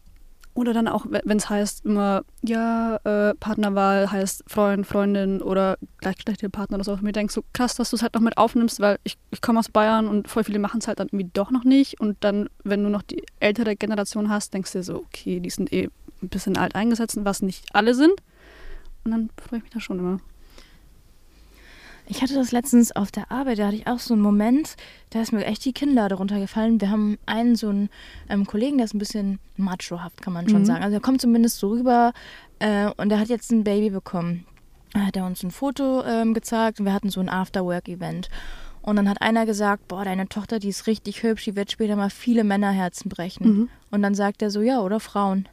[0.54, 6.50] oder dann auch, wenn es heißt immer, ja, äh, Partnerwahl heißt Freund, Freundin oder gleichgeschlechtliche
[6.50, 6.92] Partner oder so.
[6.92, 9.40] Und mir denke so, krass, dass du es halt noch mit aufnimmst, weil ich, ich
[9.40, 12.00] komme aus Bayern und voll viele machen es halt dann irgendwie doch noch nicht.
[12.00, 15.50] Und dann, wenn du noch die ältere Generation hast, denkst du dir so, okay, die
[15.50, 15.88] sind eh
[16.22, 18.14] ein bisschen alt eingesetzt, was nicht alle sind.
[19.04, 20.20] Und dann freue ich mich da schon immer.
[22.06, 24.74] Ich hatte das letztens auf der Arbeit, da hatte ich auch so einen Moment,
[25.10, 26.80] da ist mir echt die Kinnlade runtergefallen.
[26.80, 27.90] Wir haben einen so einen
[28.28, 30.66] ähm, Kollegen, der ist ein bisschen machohaft, kann man schon Mhm.
[30.66, 30.82] sagen.
[30.82, 32.12] Also er kommt zumindest so rüber
[32.58, 34.44] äh, und der hat jetzt ein Baby bekommen.
[34.92, 38.28] Da hat er uns ein Foto ähm, gezeigt und wir hatten so ein After-Work-Event.
[38.82, 41.94] Und dann hat einer gesagt, boah, deine Tochter, die ist richtig hübsch, die wird später
[41.94, 43.46] mal viele Männerherzen brechen.
[43.46, 43.68] Mhm.
[43.92, 45.48] Und dann sagt er so, ja, oder Frauen.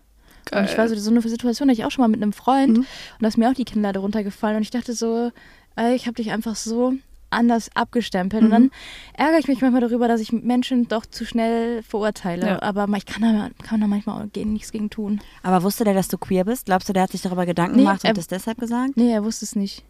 [0.51, 0.61] Geil.
[0.63, 2.77] Und ich war so, so eine Situation, hatte ich auch schon mal mit einem Freund
[2.77, 2.83] Mhm.
[2.83, 2.87] und
[3.21, 5.31] da ist mir auch die Kinnlade runtergefallen und ich dachte so,
[5.75, 6.93] ey, ich habe dich einfach so
[7.31, 8.41] anders abgestempelt.
[8.41, 8.53] Und Mhm.
[8.53, 8.71] dann
[9.13, 12.47] ärgere ich mich manchmal darüber, dass ich Menschen doch zu schnell verurteile.
[12.47, 12.61] Ja.
[12.63, 15.21] Aber ich kann da, kann da manchmal auch gegen- nichts gegen tun.
[15.43, 16.65] Aber wusste der, dass du queer bist?
[16.65, 18.97] Glaubst du, der hat sich darüber Gedanken Nee, gemacht und er- das deshalb gesagt?
[18.97, 19.83] Nee, er wusste es nicht.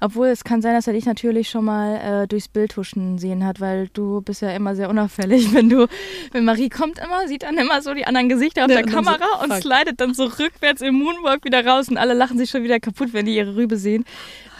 [0.00, 3.44] Obwohl es kann sein, dass er dich natürlich schon mal äh, durchs Bild huschen sehen
[3.44, 5.52] hat, weil du bist ja immer sehr unauffällig.
[5.52, 5.86] Wenn du,
[6.32, 8.92] wenn Marie kommt immer, sieht dann immer so die anderen Gesichter auf Ja, der und
[8.92, 12.38] dann so, Kamera und slidet dann so rückwärts im Moonwalk wieder raus und alle lachen
[12.38, 14.04] sich schon wieder kaputt, wenn die ihre Rübe sehen.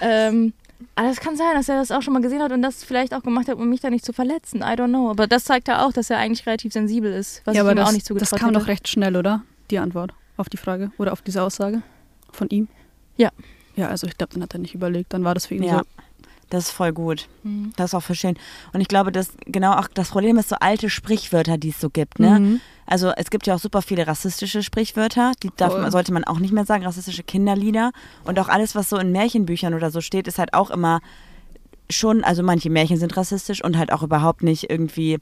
[0.01, 0.53] Ähm,
[0.97, 3.15] aber es kann sein, dass er das auch schon mal gesehen hat und das vielleicht
[3.15, 4.61] auch gemacht hat, um mich da nicht zu verletzen.
[4.61, 5.11] I don't know.
[5.11, 7.73] Aber das zeigt ja auch, dass er eigentlich relativ sensibel ist, was ja, ich aber
[7.73, 8.61] ihm das, auch nicht zugetraut das kam hätte.
[8.61, 9.43] doch recht schnell, oder?
[9.71, 11.83] Die Antwort auf die Frage oder auf diese Aussage
[12.31, 12.69] von ihm.
[13.17, 13.31] Ja.
[13.77, 15.13] Ja, also ich glaube, dann hat er nicht überlegt.
[15.13, 15.79] Dann war das für ihn Ja.
[15.79, 15.83] so.
[16.51, 17.29] Das ist voll gut.
[17.45, 17.73] Mhm.
[17.77, 18.37] Das ist auch voll schön.
[18.75, 21.89] Und ich glaube, dass genau auch das Problem ist so alte Sprichwörter, die es so
[21.89, 22.19] gibt.
[22.19, 22.39] Ne?
[22.41, 22.61] Mhm.
[22.85, 26.39] Also es gibt ja auch super viele rassistische Sprichwörter, die darf, man- sollte man auch
[26.39, 27.93] nicht mehr sagen, rassistische Kinderlieder.
[28.25, 31.01] Und auch alles, was so in Märchenbüchern oder so steht, ist halt auch immer
[31.89, 35.19] schon, also manche Märchen sind rassistisch und halt auch überhaupt nicht irgendwie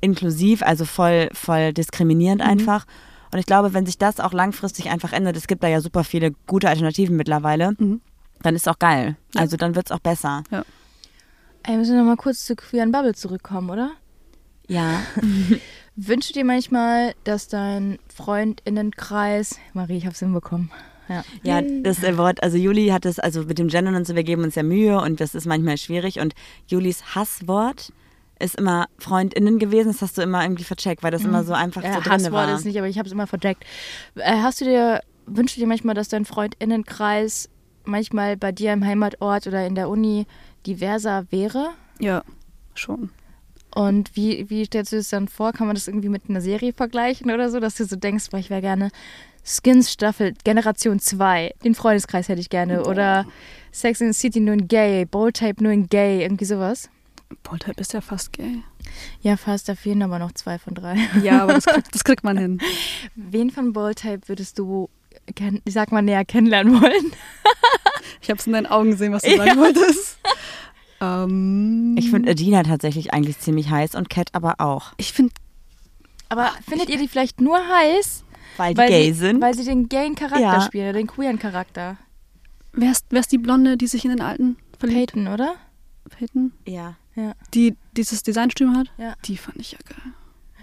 [0.00, 2.86] inklusiv, also voll, voll diskriminierend einfach.
[3.32, 6.04] Und ich glaube, wenn sich das auch langfristig einfach ändert, es gibt da ja super
[6.04, 8.00] viele gute Alternativen mittlerweile, Mhm.
[8.42, 9.16] dann ist auch geil.
[9.34, 9.42] Ja.
[9.42, 10.42] Also dann wird es auch besser.
[10.50, 10.62] Ey,
[11.72, 13.92] wir müssen noch mal kurz zu Queer Bubble zurückkommen, oder?
[14.66, 15.00] Ja.
[15.96, 19.58] Wünschst du dir manchmal, dass dein Freundinnenkreis.
[19.74, 20.70] Marie, ich hab's hinbekommen.
[21.08, 21.24] Ja.
[21.42, 24.22] Ja, das äh, Wort, also Juli hat es, also mit dem Gendern und so, wir
[24.22, 26.20] geben uns ja Mühe und das ist manchmal schwierig.
[26.20, 26.34] Und
[26.68, 27.92] Julis Hasswort
[28.40, 29.88] ist immer FreundInnen gewesen.
[29.92, 32.32] Das hast du immer irgendwie vercheckt, weil das immer so einfach Ja, so drin Hasswort
[32.32, 32.54] war.
[32.56, 33.64] ist nicht, aber ich hab's immer verdeckt.
[34.16, 37.48] Äh, hast du dir, wünschst du dir manchmal, dass dein Freundinnenkreis
[37.84, 40.26] manchmal bei dir im Heimatort oder in der Uni
[40.66, 41.70] diverser wäre?
[41.98, 42.22] Ja,
[42.74, 43.10] schon.
[43.74, 45.52] Und wie, wie stellst du das dann vor?
[45.52, 48.38] Kann man das irgendwie mit einer Serie vergleichen oder so, dass du so denkst, boah,
[48.38, 48.90] ich wäre gerne
[49.44, 52.84] Skins Staffel Generation 2, den Freundeskreis hätte ich gerne.
[52.84, 53.26] Oder
[53.72, 56.90] Sex in the City nur in Gay, Bold Type nur in Gay, irgendwie sowas.
[57.42, 58.62] Poltergeist ist ja fast gay.
[59.22, 60.96] Ja, fast, da fehlen aber noch zwei von drei.
[61.22, 62.60] Ja, aber das kriegt, das kriegt man hin.
[63.14, 64.88] Wen von Bold Type würdest du,
[65.64, 67.12] ich sag mal, näher kennenlernen wollen?
[68.20, 70.18] Ich habe es in deinen Augen gesehen, was du sagen wolltest.
[71.00, 74.92] Ähm, Ich finde Adina tatsächlich eigentlich ziemlich heiß und Cat aber auch.
[74.98, 75.32] ich finde,
[76.28, 78.24] Aber findet ihr die vielleicht nur heiß,
[78.56, 79.40] Weil die weil, gay sie, sind.
[79.40, 80.60] weil sie den gayen Charakter Ja.
[80.60, 81.96] spielen, den queeren Charakter?
[82.72, 85.12] wer ist, wer ist die Blonde, die sich in den Alten verliebt?
[85.12, 85.54] Peyton, oder?
[86.10, 86.52] Peyton?
[86.66, 86.96] ja.
[87.54, 88.86] Die dieses Designstudio hat?
[88.98, 89.14] Ja.
[89.24, 90.12] Die fand ich ja geil.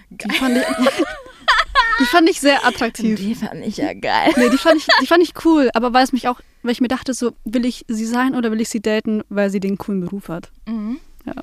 [0.10, 0.63] Die fand ich,
[2.00, 3.20] die fand ich sehr attraktiv.
[3.20, 4.32] Die fand ich ja geil.
[4.38, 6.82] Nee, die fand ich, die fand ich cool, aber weil es mich auch, weil ich
[6.82, 9.78] mir dachte, so, will ich sie sein oder will ich sie daten, weil sie den
[9.78, 10.52] coolen Beruf hat?
[10.65, 11.00] Mhm.
[11.26, 11.34] Ja.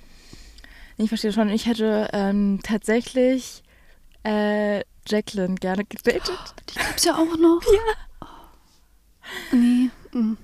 [0.96, 1.48] Ich verstehe schon.
[1.50, 3.62] Ich hätte ähm, tatsächlich
[4.22, 6.54] äh, Jacqueline gerne gedatet.
[6.70, 7.60] Die gibt's ja auch noch.
[7.62, 8.28] Ja.
[9.52, 9.90] Nee.
[10.12, 10.36] mm.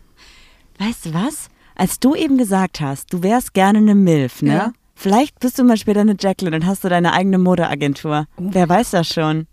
[0.78, 1.50] Weißt du was?
[1.80, 4.52] Als du eben gesagt hast, du wärst gerne eine Milf, ne?
[4.52, 4.72] Ja.
[4.94, 8.26] Vielleicht bist du mal später eine Jacqueline und hast du deine eigene Modeagentur.
[8.36, 8.42] Oh.
[8.50, 9.46] Wer weiß das schon?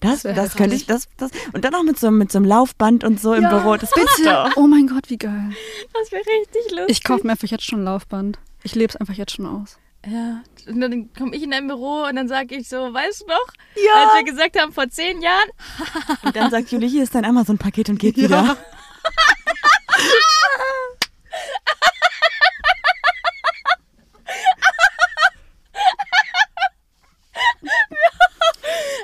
[0.00, 2.46] Das, Das das könnte ich, das, das, und dann auch mit so, mit so einem
[2.46, 3.76] Laufband und so im Ja, Büro.
[3.76, 4.50] Das Bitte.
[4.56, 5.50] Oh mein Gott, wie geil.
[5.92, 6.86] Das wäre richtig lustig.
[6.88, 8.38] Ich kaufe mir einfach jetzt schon ein Laufband.
[8.62, 9.76] Ich lebe es einfach jetzt schon aus.
[10.06, 10.40] Ja.
[10.66, 13.46] Und dann komme ich in dein Büro und dann sage ich so, weißt du noch,
[13.94, 15.50] als wir gesagt haben, vor zehn Jahren,
[16.22, 18.56] Und dann sagt Juli, hier ist dein Amazon-Paket und geht wieder.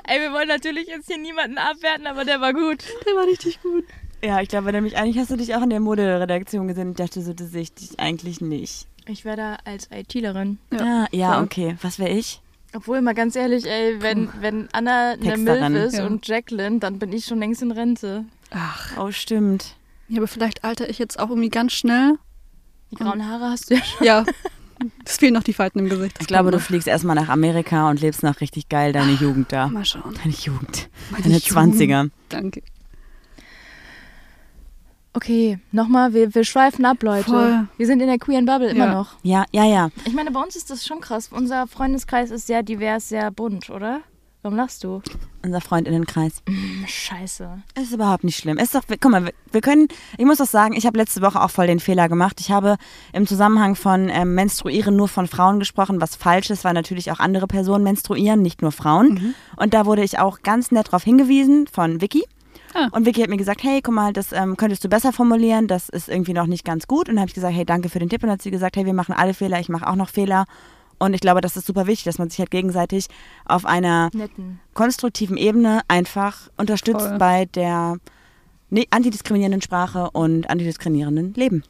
[0.04, 2.84] ey, wir wollen natürlich jetzt hier niemanden abwerten, aber der war gut.
[3.06, 3.84] Der war richtig gut.
[4.22, 6.90] Ja, ich glaube nämlich, eigentlich hast du dich auch in der Moderedaktion gesehen.
[6.92, 8.86] Ich dachte so, das sehe ich dich eigentlich nicht.
[9.06, 10.58] Ich wäre da als ITlerin.
[10.72, 11.76] Ja, ah, ja, okay.
[11.82, 12.40] Was wäre ich?
[12.74, 15.36] Obwohl, mal ganz ehrlich, ey, wenn, wenn Anna eine.
[15.36, 16.06] Milf ist Ja.
[16.06, 18.24] und Jacqueline, dann bin ich schon längst in Rente.
[18.50, 18.96] Ach.
[18.98, 19.76] Oh, stimmt.
[20.08, 22.14] Ja, aber vielleicht alter ich jetzt auch irgendwie ganz schnell.
[22.90, 24.06] Die grauen Haare hast du ja schon.
[24.06, 24.24] Ja.
[25.04, 26.16] Es fehlen noch die Falten im Gesicht.
[26.20, 29.68] Ich glaube, du fliegst erstmal nach Amerika und lebst noch richtig geil deine Jugend da.
[29.68, 30.14] Mal schauen.
[30.22, 30.88] Deine Jugend.
[31.10, 31.74] Meine Deine Jugend.
[31.76, 32.10] 20er.
[32.28, 32.62] Danke.
[35.16, 37.30] Okay, nochmal, wir, wir schweifen ab, Leute.
[37.30, 37.68] Voll.
[37.76, 38.92] Wir sind in der queeren Bubble immer Ja.
[38.94, 39.12] noch.
[39.22, 39.90] Ja, ja, ja.
[40.06, 41.28] Ich meine, bei uns ist das schon krass.
[41.30, 44.00] Unser Freundeskreis ist sehr divers, sehr bunt, oder?
[44.44, 45.00] Warum lachst du?
[45.42, 46.42] Unser Freundinnenkreis.
[46.86, 47.62] Scheiße.
[47.80, 48.58] Ist überhaupt nicht schlimm.
[48.58, 51.40] Ist doch, guck mal, wir, wir können, ich muss doch sagen, ich habe letzte Woche
[51.40, 52.38] auch voll den Fehler gemacht.
[52.40, 52.76] Ich habe
[53.14, 57.20] im Zusammenhang von ähm, Menstruieren nur von Frauen gesprochen, was falsch ist, weil natürlich auch
[57.20, 59.34] andere Personen menstruieren, nicht nur Frauen.
[59.56, 62.24] Und da wurde ich auch ganz nett darauf hingewiesen von Vicky.
[62.74, 62.88] Ah.
[62.92, 65.88] Und Vicky hat mir gesagt, hey, guck mal, das ähm, könntest du besser formulieren, das
[65.88, 67.08] ist irgendwie noch nicht ganz gut.
[67.08, 68.22] Und dann habe ich gesagt, hey, danke für den Tipp.
[68.22, 70.44] Und dann hat sie gesagt, hey, wir machen alle Fehler, ich mache auch noch Fehler.
[71.04, 73.06] Und ich glaube, das ist super wichtig, dass man sich halt gegenseitig
[73.44, 74.60] auf einer Netten.
[74.72, 77.18] konstruktiven Ebene einfach unterstützt Voll.
[77.18, 77.96] bei der
[78.70, 81.62] ne- antidiskriminierenden Sprache und antidiskriminierenden Leben.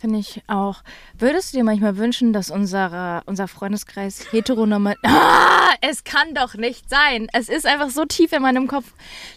[0.00, 0.82] Finde ich auch.
[1.18, 5.02] Würdest du dir manchmal wünschen, dass unser, unser Freundeskreis heteronormativ.
[5.66, 7.26] Ah, es kann doch nicht sein.
[7.32, 8.92] Es ist einfach so tief in meinem Kopf,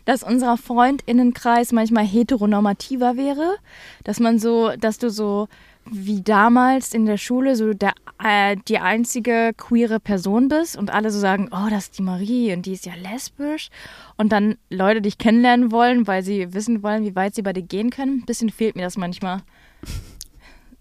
[0.06, 3.56] dass unser Freundinnenkreis manchmal heteronormativer wäre.
[4.04, 5.48] Dass man so, dass du so
[5.92, 11.12] wie damals in der Schule so der, äh, die einzige queere Person bist und alle
[11.12, 13.70] so sagen, oh, das ist die Marie und die ist ja lesbisch.
[14.18, 17.64] Und dann Leute dich kennenlernen wollen, weil sie wissen wollen, wie weit sie bei dir
[17.64, 18.20] gehen können.
[18.20, 19.42] Ein bisschen fehlt mir das manchmal.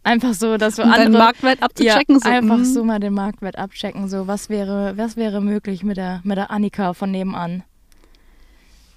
[0.03, 2.15] Einfach so, dass wir Um andere deinen Marktwert abzuchecken.
[2.15, 2.65] ja, so, einfach mm.
[2.65, 4.09] so mal den Marktwert abchecken.
[4.09, 7.65] So, was wäre, was wäre möglich mit der, mit der Annika von nebenan?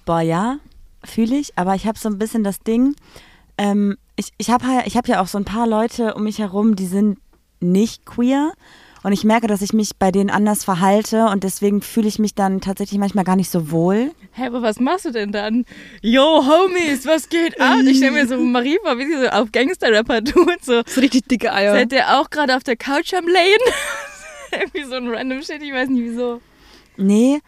[0.04, 0.58] Boah, ja,
[1.04, 2.94] fühle ich, aber ich habe so ein bisschen das Ding,
[3.58, 6.76] ähm, ich, ich habe ich hab ja auch so ein paar Leute um mich herum,
[6.76, 7.18] die sind
[7.60, 8.52] nicht queer
[9.02, 12.34] und ich merke, dass ich mich bei denen anders verhalte und deswegen fühle ich mich
[12.34, 14.12] dann tatsächlich manchmal gar nicht so wohl.
[14.32, 15.64] Hä, aber was machst du denn dann?
[16.02, 17.78] Yo, Homies, was geht ab?
[17.86, 20.62] Ich stelle mir so Marie vor, wie sie so auf Gangster-Rapper tut.
[20.62, 21.72] So, So richtig dicke Eier.
[21.72, 23.58] seid ihr auch gerade auf der Couch am Layen?
[24.52, 26.40] Irgendwie so ein random Shit, ich weiß nicht wieso.
[26.96, 27.40] Nee,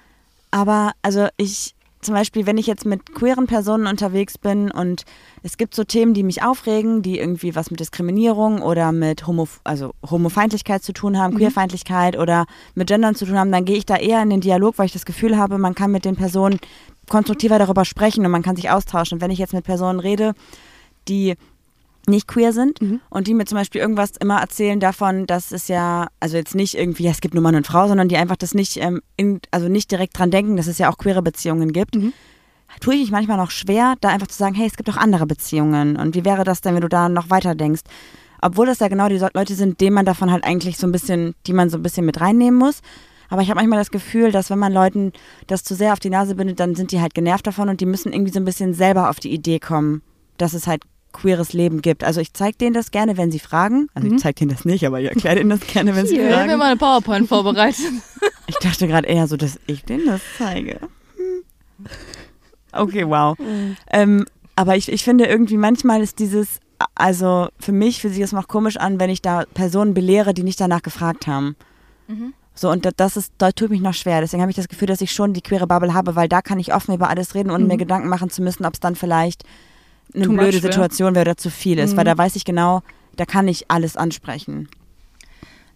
[0.50, 5.04] aber also ich zum Beispiel, wenn ich jetzt mit queeren Personen unterwegs bin und
[5.42, 9.48] es gibt so Themen, die mich aufregen, die irgendwie was mit Diskriminierung oder mit Homo,
[9.62, 13.86] also Homofeindlichkeit zu tun haben, Queerfeindlichkeit oder mit Gendern zu tun haben, dann gehe ich
[13.86, 16.58] da eher in den Dialog, weil ich das Gefühl habe, man kann mit den Personen
[17.08, 19.16] konstruktiver darüber sprechen und man kann sich austauschen.
[19.16, 20.34] Und wenn ich jetzt mit Personen rede,
[21.08, 21.36] die
[22.08, 26.08] nicht queer sind und die mir zum Beispiel irgendwas immer erzählen davon, dass es ja,
[26.20, 28.54] also jetzt nicht irgendwie, ja, es gibt nur Mann und Frau, sondern die einfach das
[28.54, 31.96] nicht, ähm, in, also nicht direkt dran denken, dass es ja auch queere Beziehungen gibt,
[32.80, 35.26] tue ich mich manchmal noch schwer, da einfach zu sagen, hey, es gibt auch andere
[35.26, 37.82] Beziehungen und wie wäre das denn, wenn du da noch weiter denkst?
[38.40, 41.34] Obwohl das ja genau die Leute sind, denen man davon halt eigentlich so ein bisschen,
[41.46, 42.80] die man so ein bisschen mit reinnehmen muss.
[43.28, 45.12] Aber ich habe manchmal das Gefühl, dass wenn man Leuten
[45.46, 47.86] das zu sehr auf die Nase bindet, dann sind die halt genervt davon und die
[47.86, 50.02] müssen irgendwie so ein bisschen selber auf die Idee kommen,
[50.36, 50.82] dass es halt
[51.12, 52.02] queeres Leben gibt.
[52.04, 53.88] Also ich zeige denen das gerne, wenn sie fragen.
[53.94, 56.28] Also ich zeige denen das nicht, aber ich erkläre denen das gerne, wenn sie Hier,
[56.30, 56.58] ich habe mir fragen.
[56.58, 57.84] mal eine PowerPoint vorbereitet.
[58.48, 60.78] Ich dachte gerade eher so, dass ich denen das zeige.
[61.16, 61.86] Hm.
[62.72, 63.36] Okay, wow.
[63.90, 66.60] Ähm, aber ich, ich finde irgendwie manchmal ist dieses,
[66.94, 70.42] also für mich fühlt sich das noch komisch an, wenn ich da Personen belehre, die
[70.42, 71.56] nicht danach gefragt haben.
[72.54, 74.20] So, und da- das ist, da tut mich noch schwer.
[74.20, 76.58] Deswegen habe ich das Gefühl, dass ich schon die queere Bubble habe, weil da kann
[76.58, 79.44] ich offen über alles reden, ohne mir Gedanken machen zu müssen, ob es dann vielleicht
[80.14, 80.60] eine blöde.
[80.60, 81.96] Situation wäre oder zu viel ist.
[81.96, 82.82] Weil da weiß ich genau,
[83.16, 84.68] da kann ich alles ansprechen.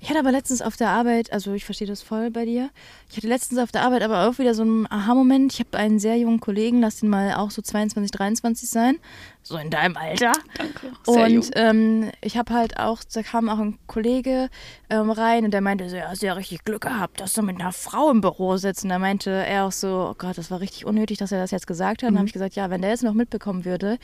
[0.00, 2.70] Ich hatte aber letztens auf der Arbeit, also ich verstehe das voll bei dir,
[3.10, 5.54] ich hatte letztens auf der Arbeit aber auch wieder so einen Aha-Moment.
[5.54, 8.98] Ich habe einen sehr jungen Kollegen, lass den mal auch so 22, 23 sein,
[9.42, 10.32] so in deinem Alter.
[10.58, 10.92] Danke.
[11.04, 11.44] Sehr und jung.
[11.54, 14.50] ähm, ich habe halt auch, da kam auch ein Kollege
[14.90, 17.42] ähm, rein und der meinte so, ja, hast du ja richtig Glück gehabt, dass du
[17.42, 18.82] mit einer Frau im Büro sitzt.
[18.82, 21.52] Und da meinte er auch so, oh Gott, das war richtig unnötig, dass er das
[21.52, 22.08] jetzt gesagt hat.
[22.08, 23.98] Und dann habe ich gesagt, ja, wenn der jetzt noch mitbekommen würde,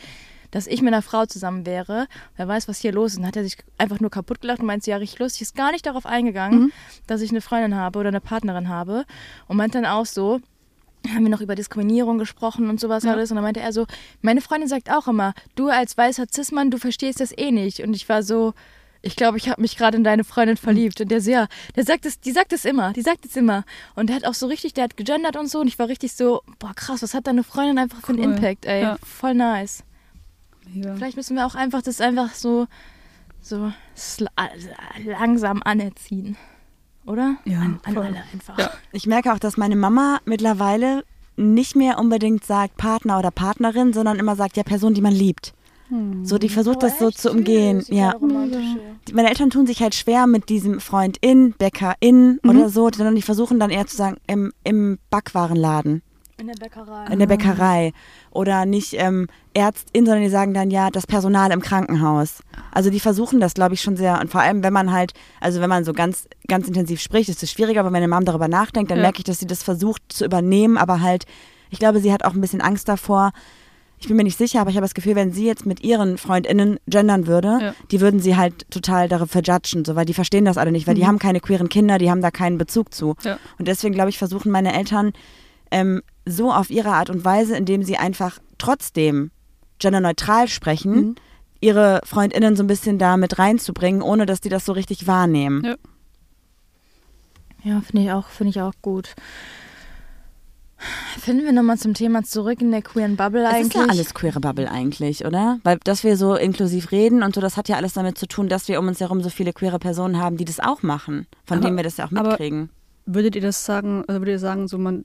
[0.52, 3.16] dass ich mit einer Frau zusammen wäre, wer weiß, was hier los ist.
[3.16, 5.56] Und dann hat er sich einfach nur kaputt gelacht und meinte, ja, richtig lustig, ist
[5.56, 6.72] gar nicht darauf eingegangen,
[7.08, 9.04] dass ich eine Freundin habe oder eine Partnerin habe.
[9.48, 10.40] Und meinte dann auch so,
[11.12, 13.30] haben wir noch über Diskriminierung gesprochen und sowas alles.
[13.30, 13.86] Und dann meinte er so,
[14.20, 17.80] meine Freundin sagt auch immer, du als weißer Cis-Mann, du verstehst das eh nicht.
[17.80, 18.54] Und ich war so,
[19.00, 21.00] ich glaube, ich habe mich gerade in deine Freundin verliebt.
[21.00, 23.64] Und der so, ja, der sagt es, die sagt es immer, die sagt es immer.
[23.96, 25.60] Und der hat auch so richtig, der hat gegendert und so.
[25.60, 28.34] Und ich war richtig so, boah, krass, was hat deine Freundin einfach für einen Cool.
[28.34, 28.82] Impact, ey.
[28.82, 28.98] Ja.
[29.02, 29.82] Voll nice.
[30.72, 30.94] Mega.
[30.96, 32.66] Vielleicht müssen wir auch einfach das einfach so,
[33.40, 33.72] so
[35.05, 36.37] langsam anerziehen.
[37.07, 37.37] Oder?
[37.44, 38.59] Ja, an, an alle einfach.
[38.59, 38.70] Ja.
[38.92, 41.05] Ich merke auch, dass meine Mama mittlerweile
[41.37, 45.53] nicht mehr unbedingt sagt Partner oder Partnerin, sondern immer sagt ja Person, die man liebt.
[46.22, 47.85] So, die versucht das so zu umgehen.
[47.88, 48.14] Ja.
[49.09, 53.20] Die- Meine Eltern tun sich halt schwer mit diesem Freundin, Bäckerin oder so, sondern die
[53.20, 56.01] versuchen dann eher zu sagen im, im Backwarenladen,
[56.42, 57.05] In der Bäckerei.
[57.12, 57.92] in der Bäckerei
[58.33, 62.40] oder nicht ähm, Ärztin, sondern die sagen dann ja das Personal im Krankenhaus.
[62.72, 65.61] Also die versuchen das, glaube ich, schon sehr und vor allem, wenn man halt, also
[65.61, 68.49] wenn man so ganz ganz intensiv spricht, ist es schwieriger, aber wenn meine Mom darüber
[68.49, 69.03] nachdenkt, dann Ja.
[69.05, 71.26] merke ich, dass sie das versucht zu übernehmen, aber halt,
[71.70, 73.30] ich glaube, sie hat auch ein bisschen Angst davor,
[74.05, 76.18] Ich bin mir nicht sicher, aber ich habe das Gefühl, wenn sie jetzt mit ihren
[76.18, 77.74] FreundInnen gendern würde, Ja.
[77.93, 80.97] die würden sie halt total dafür judgen, so, weil die verstehen das alle nicht, weil
[80.97, 81.07] die Mhm.
[81.07, 83.14] haben keine queeren Kinder, die haben da keinen Bezug zu.
[83.22, 83.38] Ja.
[83.61, 85.12] Und deswegen, glaube ich, versuchen meine Eltern
[85.70, 89.31] ähm, so auf ihre Art und Weise, indem sie einfach trotzdem
[89.79, 91.14] genderneutral sprechen, Mhm.
[91.61, 95.62] ihre FreundInnen so ein bisschen da mit reinzubringen, ohne dass die das so richtig wahrnehmen.
[95.64, 95.75] Ja.
[97.64, 99.14] Ja, finde ich auch, finde ich auch gut.
[101.20, 103.66] Finden wir nochmal zum Thema zurück in der queeren Bubble Es eigentlich?
[103.68, 105.61] ist ja alles queere Bubble eigentlich, oder?
[105.62, 108.49] Weil, dass wir so inklusiv reden und so, das hat ja alles damit zu tun,
[108.49, 111.59] dass wir um uns herum so viele queere Personen haben, die das auch machen, von
[111.59, 112.70] Aber- denen wir das ja auch mitkriegen.
[113.07, 115.05] Würdet ihr das sagen, also würdet ihr sagen, so man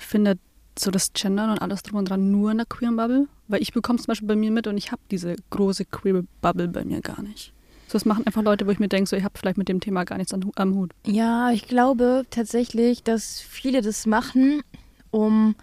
[0.00, 0.38] findet
[0.78, 3.28] so das Gendern und alles drum und dran nur in der queeren Bubble?
[3.48, 6.24] Weil ich bekomme es zum Beispiel bei mir mit und ich habe diese große queer
[6.40, 7.52] Bubble bei mir gar nicht.
[7.86, 9.80] So, das machen einfach Leute, wo ich mir denke, so, ich habe vielleicht mit dem
[9.80, 10.92] Thema gar nichts an, am Hut.
[11.06, 14.62] Ja, ich glaube tatsächlich, dass viele das machen,
[15.10, 15.56] um,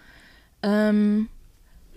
[0.61, 1.29] ähm,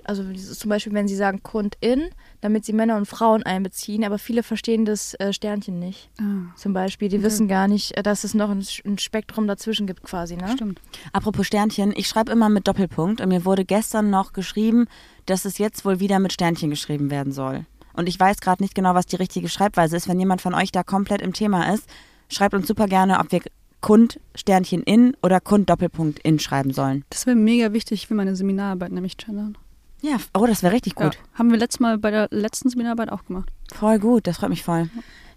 [0.05, 4.19] also dieses- zum Beispiel, wenn sie sagen Kundin, damit sie Männer und Frauen einbeziehen, aber
[4.19, 6.11] viele verstehen das äh, Sternchen nicht.
[6.21, 7.25] Ah, Zum Beispiel, die Okay.
[7.27, 10.49] wissen gar nicht, äh, dass es noch ein, ein Spektrum dazwischen gibt quasi, ne?
[10.55, 10.81] stimmt.
[11.13, 14.87] Apropos Sternchen, ich schreibe immer mit Doppelpunkt und mir wurde gestern noch geschrieben,
[15.27, 17.67] dass es jetzt wohl wieder mit Sternchen geschrieben werden soll.
[17.93, 20.09] Und ich weiß gerade nicht genau, was die richtige Schreibweise ist.
[20.09, 21.85] Wenn jemand von euch da komplett im Thema ist,
[22.29, 23.41] schreibt uns super gerne, ob wir
[23.81, 27.05] Kund Sternchen in oder Kund Doppelpunkt in schreiben sollen.
[27.11, 29.57] Das wäre mega wichtig für meine Seminararbeit, nämlich gendern.
[30.03, 31.15] Ja, oh, das wäre richtig gut.
[31.15, 33.51] Ja, haben wir letztes Mal bei der letzten Seminararbeit auch gemacht.
[33.75, 34.89] Voll gut, das freut mich voll.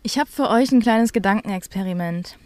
[0.04, 2.38] Ich habe für euch ein kleines Gedankenexperiment.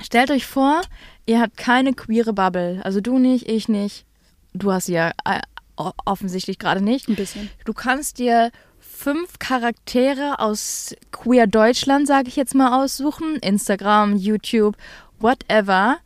[0.00, 0.82] Stellt euch vor,
[1.24, 2.80] ihr habt keine queere Bubble.
[2.84, 4.04] Also du nicht, ich nicht.
[4.52, 5.40] Du hast sie ja äh,
[5.76, 7.08] offensichtlich gerade nicht.
[7.08, 7.50] Ein bisschen.
[7.64, 13.36] Du kannst dir fünf Charaktere aus Queer Deutschland, sage ich jetzt mal, aussuchen.
[13.36, 14.76] Instagram, YouTube,
[15.18, 15.98] whatever.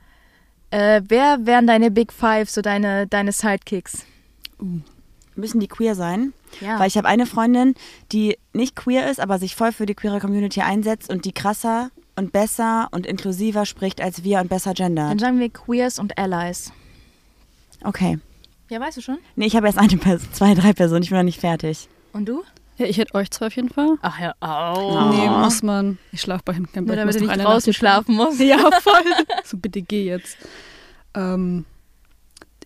[0.70, 4.04] Äh, wer wären deine Big Five, so deine, deine Sidekicks?
[5.37, 6.33] Müssen die queer sein?
[6.61, 6.78] Ja.
[6.78, 7.74] Weil ich habe eine Freundin,
[8.12, 11.91] die nicht queer ist, aber sich voll für die queere Community einsetzt und die krasser
[12.16, 15.20] und besser und inklusiver spricht als wir und besser Dann gendert.
[15.20, 16.72] sagen wir Queers und Allies.
[17.85, 18.18] Okay.
[18.68, 19.18] Ja, weißt du schon?
[19.37, 21.89] Nee, ich habe erst eine Person, zwei, drei Personen, ich bin noch nicht fertig.
[22.12, 22.43] Und du?
[22.76, 23.97] Ja, ich hätte euch zwei auf jeden Fall.
[24.03, 25.11] Ach ja, Oh.
[25.12, 25.99] Nee, muss man.
[26.12, 26.99] Ich schlafe bei ihm kein Nur Bett.
[27.01, 28.41] damit muss du nicht draußen Nacht- schlafen musst.
[28.41, 29.03] Ja, voll.
[29.45, 30.37] so, bitte geh jetzt.
[31.14, 31.64] Ähm,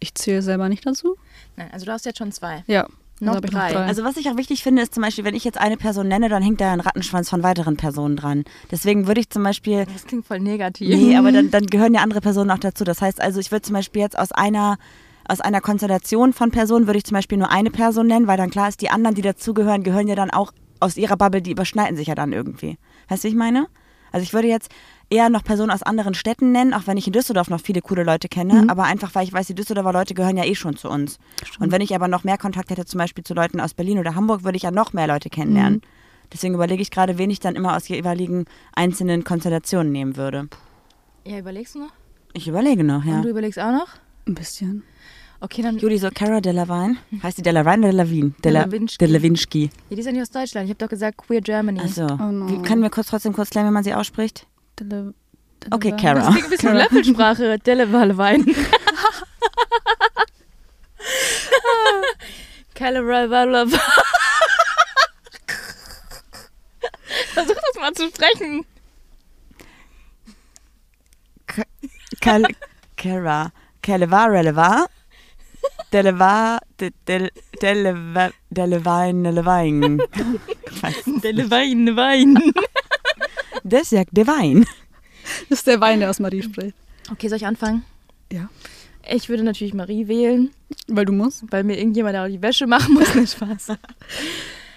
[0.01, 1.17] ich zähle selber nicht dazu.
[1.57, 2.65] Nein, also du hast jetzt schon zwei.
[2.67, 2.87] Ja.
[3.21, 3.77] Noch hab ich drei.
[3.77, 6.29] Also was ich auch wichtig finde, ist zum Beispiel, wenn ich jetzt eine Person nenne,
[6.29, 8.45] dann hängt da ein Rattenschwanz von weiteren Personen dran.
[8.73, 10.89] Deswegen würde ich zum Beispiel, Das klingt voll negativ.
[10.89, 12.83] nee, aber dann, dann gehören ja andere Personen auch dazu.
[12.83, 14.79] Das heißt also, ich würde zum Beispiel jetzt aus einer
[15.27, 18.51] aus einer Konstellation von Personen würde ich zum Beispiel nur eine Person nennen, weil dann
[18.51, 21.97] klar ist, die anderen, die dazugehören, gehören ja dann auch aus ihrer Bubble, die überschneiden
[21.97, 22.77] sich ja dann irgendwie.
[23.09, 23.69] Weißt du, wie ich meine?
[24.13, 24.71] Also ich würde jetzt
[25.15, 28.03] eher noch Personen aus anderen Städten nennen, auch wenn ich in Düsseldorf noch viele coole
[28.05, 28.71] Leute kenne, Mhm.
[28.71, 31.19] aber einfach, weil ich weiß, die Düsseldorfer Leute gehören ja eh schon zu uns.
[31.61, 34.15] Und wenn ich aber noch mehr Kontakt hätte, zum Beispiel zu Leuten aus Berlin oder
[34.15, 35.83] Hamburg, würde ich ja noch mehr Leute kennenlernen.
[36.33, 40.49] Deswegen überlege ich gerade, wen ich dann immer aus jeweiligen einzelnen Konstellationen nehmen würde.
[41.25, 41.93] Ja, überlegst du noch?
[42.33, 43.17] Ich überlege noch, ja.
[43.17, 43.89] Und du überlegst auch noch?
[44.27, 44.83] Ein bisschen.
[45.41, 45.77] Okay, dann.
[45.79, 46.97] Judy, so Cara Delevingne.
[47.23, 48.33] Heißt die Delavine oder Delavine?
[48.43, 48.99] Dela- Delevinski.
[48.99, 49.63] Delevinski.
[49.91, 50.65] Ja, die ist ja nicht aus Deutschland.
[50.65, 51.81] Ich habe doch gesagt Queer Germany.
[51.81, 52.07] Achso.
[52.07, 52.63] Oh no.
[52.63, 54.47] Können wir kurz trotzdem kurz klären, wie man sie ausspricht?
[54.79, 55.15] Dele,
[55.63, 55.93] Dele Okay.
[56.01, 56.21] Cara.
[56.21, 57.59] Das klingt ein bisschen wie Löffelsprache.
[57.67, 58.55] Delewalwein.
[62.75, 63.69] Calawalawal.
[67.33, 68.65] Versuch das mal zu sprechen.
[72.21, 72.45] Cal
[72.97, 73.53] Cara.
[73.83, 74.87] Caleva, Releva.
[75.93, 79.99] Deleva, de- del- Deleva, Delevine, Delevine.
[80.73, 81.25] Ich weiß nicht.
[81.25, 82.39] Delewein, Wein.
[83.65, 84.65] Das sagt Devine.
[85.49, 86.77] Das ist der Wein, der aus Marie spricht.
[87.11, 87.83] Okay, soll ich anfangen?
[88.31, 88.51] Ja.
[89.11, 90.51] Ich würde natürlich Marie wählen,
[90.87, 91.45] Weil du musst.
[91.51, 93.15] weil mir irgendjemand auch die Wäsche machen muss.
[93.15, 93.69] Nicht Spaß.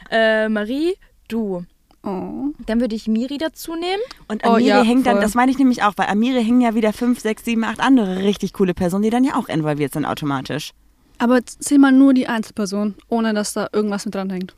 [0.10, 0.94] Äh, Marie,
[1.28, 1.66] du.
[2.04, 2.54] Oh.
[2.66, 4.02] Dann würde ich Miri dazu nehmen.
[4.30, 5.22] Und Oh, Amiri ja, hängt dann, voll.
[5.22, 8.20] das meine ich nämlich auch, weil Amiri hängen ja wieder fünf, sechs, sieben, acht andere
[8.20, 10.72] richtig coole Personen, die dann ja auch involviert sind automatisch.
[11.18, 14.56] Aber zähl mal nur die Einzelperson, ohne dass da irgendwas mit dran hängt.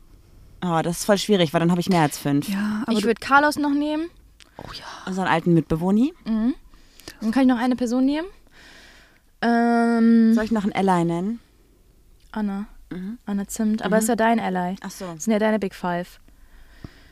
[0.64, 2.48] Oh, das ist voll schwierig, weil dann habe ich mehr als fünf.
[2.48, 4.08] Ja, aber ich du, würde Carlos noch nehmen.
[5.06, 6.08] Unseren alten Mitbewohner.
[6.24, 6.54] Mhm.
[7.20, 8.26] Dann kann ich noch eine Person nehmen.
[9.42, 11.40] Ähm, Soll ich noch einen Ally nennen?
[12.32, 12.66] Anna.
[12.90, 13.18] Mhm.
[13.26, 13.82] Anna Zimt.
[13.82, 14.02] Aber Mhm.
[14.02, 14.76] ist ja dein Ally.
[14.82, 15.06] Ach so.
[15.14, 16.20] Das sind ja deine Big Five.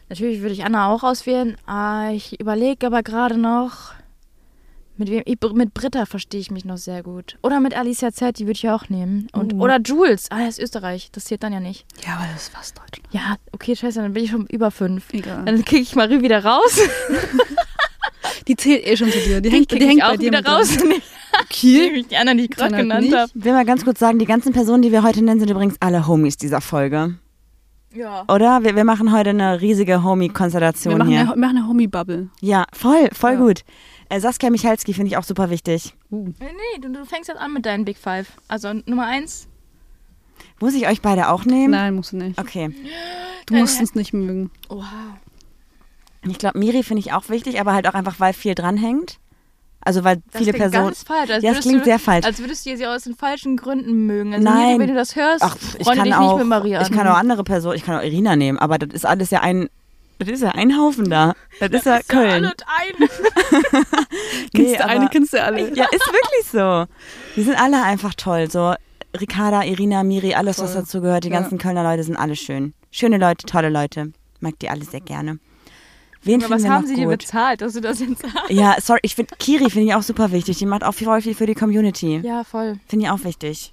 [0.08, 1.56] Natürlich würde ich Anna auch auswählen.
[1.66, 3.92] Ah, ich überlege aber gerade noch.
[4.98, 5.22] Mit wem?
[5.26, 7.38] Ich, mit Britta verstehe ich mich noch sehr gut.
[7.42, 9.28] Oder mit Alicia Z, die würde ich auch nehmen.
[9.32, 9.62] Und, Uh.
[9.62, 10.26] Oder Jules.
[10.30, 11.10] Ah, das ist Österreich.
[11.12, 11.86] Das zählt dann ja nicht.
[12.04, 13.08] ja, aber das ist fast Deutschland.
[13.12, 15.12] Ja, okay, scheiße, dann bin ich schon über fünf.
[15.12, 15.44] Egal.
[15.44, 16.78] Dann kriege ich Marie wieder raus.
[18.48, 19.40] Die zählt eh schon zu dir.
[19.40, 20.76] Die Die hängt, die hängt auch bei dir wieder raus.
[21.42, 22.04] Okay.
[22.10, 23.30] Die anderen, die ich gerade halt genannt habe.
[23.34, 25.76] Ich will mal ganz kurz sagen, die ganzen Personen, die wir heute nennen, sind übrigens
[25.78, 27.18] alle Homies dieser Folge.
[27.94, 28.24] Ja.
[28.28, 28.62] Oder?
[28.64, 31.20] Wir, wir machen heute eine riesige Homie-Konstellation hier.
[31.20, 32.28] eine, wir machen eine Homie-Bubble.
[32.40, 33.38] Ja, voll, voll Ja.
[33.38, 33.64] gut.
[34.10, 35.94] Äh, Saskia Michalski finde ich auch super wichtig.
[36.10, 36.28] Uh.
[36.38, 38.32] Nee, nee, du, du fängst jetzt an mit deinen Big Five.
[38.48, 39.48] Also Nummer eins.
[40.60, 41.70] Muss ich euch beide auch nehmen?
[41.72, 42.38] Nein, musst du nicht.
[42.38, 42.70] Okay.
[43.46, 44.50] Du musst uns nicht mögen.
[44.68, 45.16] Oha.
[46.26, 49.18] Ich glaube, Miri finde ich auch wichtig, aber halt auch einfach, weil viel dranhängt.
[49.88, 50.84] Also weil Das viele klingt Personen.
[50.88, 51.30] ganz falsch.
[51.30, 52.26] Als Ja, würdest klingt du, sehr falsch.
[52.26, 54.34] Als würdest du sie aus den falschen Gründen mögen.
[54.34, 54.66] Also Nein.
[54.66, 56.32] Miri, wenn du das hörst, Ach, ich kann dich auch.
[56.32, 57.14] nicht mit Maria Ich kann an.
[57.14, 57.74] auch andere Personen.
[57.76, 59.70] Ich kann auch Irina nehmen, aber das ist alles ja ein.
[60.18, 61.32] Das ist ja ein Haufen da.
[61.60, 62.44] Das ist ja Köln.
[62.44, 63.08] Alle ein.
[64.54, 65.60] Kennst du aber- eine, kennst du alle.
[65.74, 66.84] Ja, ist wirklich so.
[67.36, 68.50] Die sind alle einfach toll.
[68.50, 68.74] So
[69.18, 70.82] Ricarda, Irina, Miri, alles, was Voll.
[70.82, 71.24] dazu gehört.
[71.24, 71.40] Die Ja.
[71.40, 72.74] ganzen Kölner Leute sind alle schön.
[72.90, 74.12] Schöne Leute, tolle Leute.
[74.40, 75.38] Mag die alle sehr gerne.
[76.28, 77.18] Wen Aber was haben sie dir gut?
[77.18, 78.50] bezahlt, dass du das jetzt sagst?
[78.50, 80.58] Ja, sorry, ich finde Kiri finde ich auch super wichtig.
[80.58, 82.20] Die macht auch voll viel für die Community.
[82.22, 82.78] Ja, voll.
[82.86, 83.72] Finde ich auch wichtig.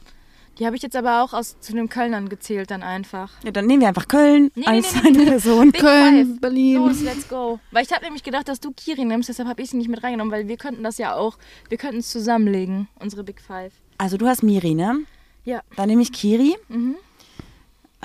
[0.58, 3.30] Die habe ich jetzt aber auch aus, zu den Kölnern gezählt dann einfach.
[3.44, 5.26] Ja, dann nehmen wir einfach Köln Nee, als nee, nee, eine nee.
[5.26, 5.72] Person.
[5.74, 6.40] Big Köln, Five.
[6.40, 6.76] Berlin.
[6.78, 7.60] Los, let's go.
[7.72, 10.02] Weil ich habe nämlich gedacht, dass du Kiri nimmst, deshalb habe ich sie nicht mit
[10.02, 11.38] reingenommen, weil wir könnten das ja auch,
[11.68, 13.74] wir könnten es zusammenlegen, unsere Big Five.
[13.98, 15.00] Also du hast Miri, ne?
[15.44, 15.62] Ja.
[15.76, 16.56] Dann nehme ich Kiri.
[16.70, 16.96] Mhm.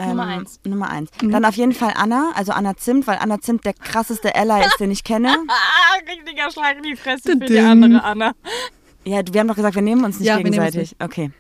[0.01, 0.61] Ähm, Nummer eins.
[0.64, 1.11] Nummer eins.
[1.20, 1.30] Mhm.
[1.30, 4.80] Dann auf jeden Fall Anna, also Anna Zimt, weil Anna Zimt der krasseste Ally ist,
[4.80, 5.36] den ich kenne.
[5.48, 8.32] Ah, richtiger Schlag in die Fresse für die andere Anna.
[9.05, 10.96] Ja, wir haben doch gesagt, wir nehmen uns nicht Ja, wir nehmen uns gegenseitig.
[11.01, 11.30] Okay.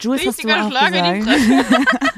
[0.00, 1.88] Jules hast du Richtiger auch Schlag in die gesagt.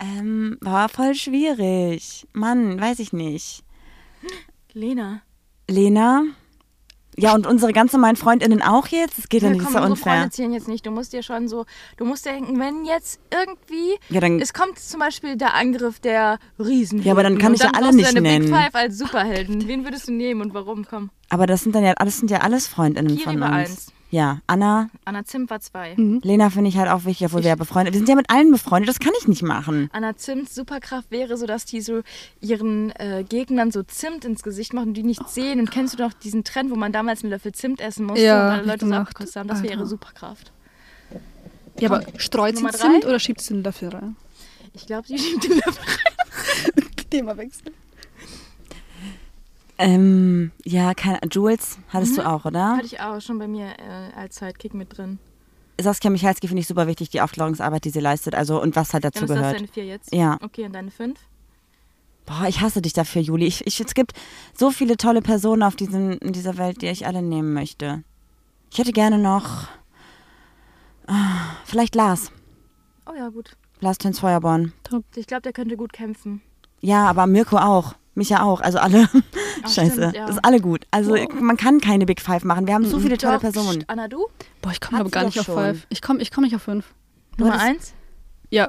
[0.00, 2.26] ähm, war voll schwierig.
[2.32, 3.64] Mann, weiß ich nicht.
[4.72, 5.22] Lena.
[5.68, 6.24] Lena.
[7.16, 9.18] Ja, und unsere ganzen meinen Freundinnen auch jetzt?
[9.18, 10.12] Das geht ja, Ja, nicht, komm, ja unsere unfair.
[10.14, 10.86] Freunde zählen jetzt nicht.
[10.86, 11.66] Du musst dir schon so,
[11.98, 16.38] du musst denken, wenn jetzt irgendwie, Ja, dann, es kommt zum Beispiel der Angriff der
[16.58, 17.02] Riesen.
[17.02, 18.46] Ja, aber dann kann ich ja dann alle brauchst du nicht deine nennen.
[18.50, 19.68] Big Five als Superhelden.
[19.68, 20.86] Wen würdest du nehmen und warum?
[20.88, 21.10] Komm.
[21.28, 23.52] aber das sind dann ja, alles sind ja alles Freundinnen Kiri von uns.
[23.52, 23.92] eins.
[24.12, 25.94] Ja, Anna, Anna Zimt war zwei.
[25.96, 26.20] Mhm.
[26.22, 28.50] Lena finde ich halt auch wichtig, obwohl wir ja befreundet Wir sind ja mit allen
[28.50, 29.88] befreundet, das kann ich nicht machen.
[29.90, 32.02] Anna Zimts Superkraft wäre so, dass die so
[32.42, 35.60] ihren äh, Gegnern so Zimt ins Gesicht machen, die nicht sehen.
[35.60, 38.44] Und kennst du noch diesen Trend, wo man damals einen Löffel Zimt essen musste Ja,
[38.44, 39.48] und alle ich Leute so abgekostet haben?
[39.48, 40.52] Das wäre ihre Superkraft.
[41.80, 44.16] Ja, aber streut sie Zimt oder schiebt sie den Löffel rein?
[44.74, 45.84] Ich glaube, sie schiebt den Löffel.
[47.10, 47.74] Thema wechseln.
[49.78, 52.16] Ähm, ja, keine, Jules hattest Mhm.
[52.22, 52.76] du auch, oder?
[52.76, 55.18] Hatte ich auch schon bei mir äh, als Sidekick mit drin.
[55.80, 59.04] Saskia Michalski finde ich super wichtig, die Aufklärungsarbeit, die sie leistet, also und was halt
[59.04, 59.56] dazu Dann ist das gehört.
[59.56, 60.14] deine vier jetzt?
[60.14, 60.38] Ja.
[60.42, 61.18] Okay, und deine fünf?
[62.26, 63.46] Boah, ich hasse dich dafür, Juli.
[63.46, 64.12] Ich, ich, es gibt
[64.54, 68.04] so viele tolle Personen auf diesem, in dieser Welt, die ich alle nehmen möchte.
[68.70, 69.66] Ich hätte gerne noch.
[71.08, 72.30] ah, Vielleicht Lars.
[73.06, 73.56] Oh ja, gut.
[73.80, 74.72] Lars Töns Feuerborn.
[75.16, 76.40] Ich glaube, der könnte gut kämpfen.
[76.80, 77.94] Ja, aber Mirko auch.
[78.14, 78.60] Micha auch.
[78.60, 79.08] Also alle.
[79.62, 79.92] Ach, Scheiße.
[79.92, 80.26] stimmt, ja.
[80.26, 80.86] Das ist alle gut.
[80.90, 82.66] Also man kann keine Big Five machen.
[82.66, 83.80] Wir haben so viele tolle Doch, Personen.
[83.80, 84.26] pst, Anna, du?
[84.60, 85.56] Boah, ich komme aber gar nicht auf schon.
[85.56, 85.86] fünf.
[85.88, 86.86] Ich komme ich komm nicht auf fünf.
[87.38, 87.94] Nummer eins?
[88.50, 88.68] Ja.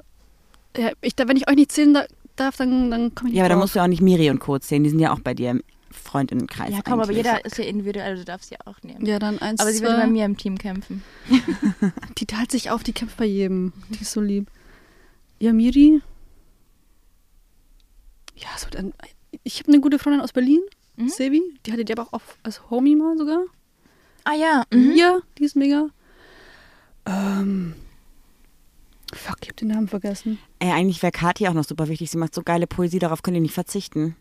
[0.78, 2.06] ja ich, da- wenn ich euch nicht zählen da,
[2.38, 4.40] darf, dann, dann komme ich nicht Ja, aber da musst du auch nicht Miri und
[4.40, 4.58] Co.
[4.60, 4.84] zählen.
[4.84, 6.72] Die sind ja auch bei dir im Freundinnenkreis.
[6.72, 9.06] Ja, komm, aber jeder ist ja individuell, du darfst sie auch nehmen.
[9.06, 11.04] Ja, dann eins, aber sie würde bei mir im Team kämpfen.
[12.18, 13.74] Die teilt sich auf, die kämpft bei jedem.
[13.90, 14.50] Die ist so lieb.
[15.40, 16.02] Ja, Miri.
[18.36, 18.94] Ja, so dann.
[19.44, 20.62] Ich habe eine gute Freundin aus Berlin,
[20.96, 21.10] Mhm.
[21.10, 21.42] Sevi.
[21.66, 23.40] Die hatte die aber auch auf, als Homie mal sogar.
[24.26, 24.64] Ah ja.
[24.72, 24.94] Mhm.
[24.96, 25.88] Ja, die ist mega.
[27.06, 27.74] Ähm.
[29.14, 30.40] Fuck, ich hab den Namen vergessen.
[30.60, 32.10] Ey, eigentlich wäre Kathi auch noch super wichtig.
[32.12, 34.16] Sie macht so geile Poesie, darauf könnt ihr nicht verzichten.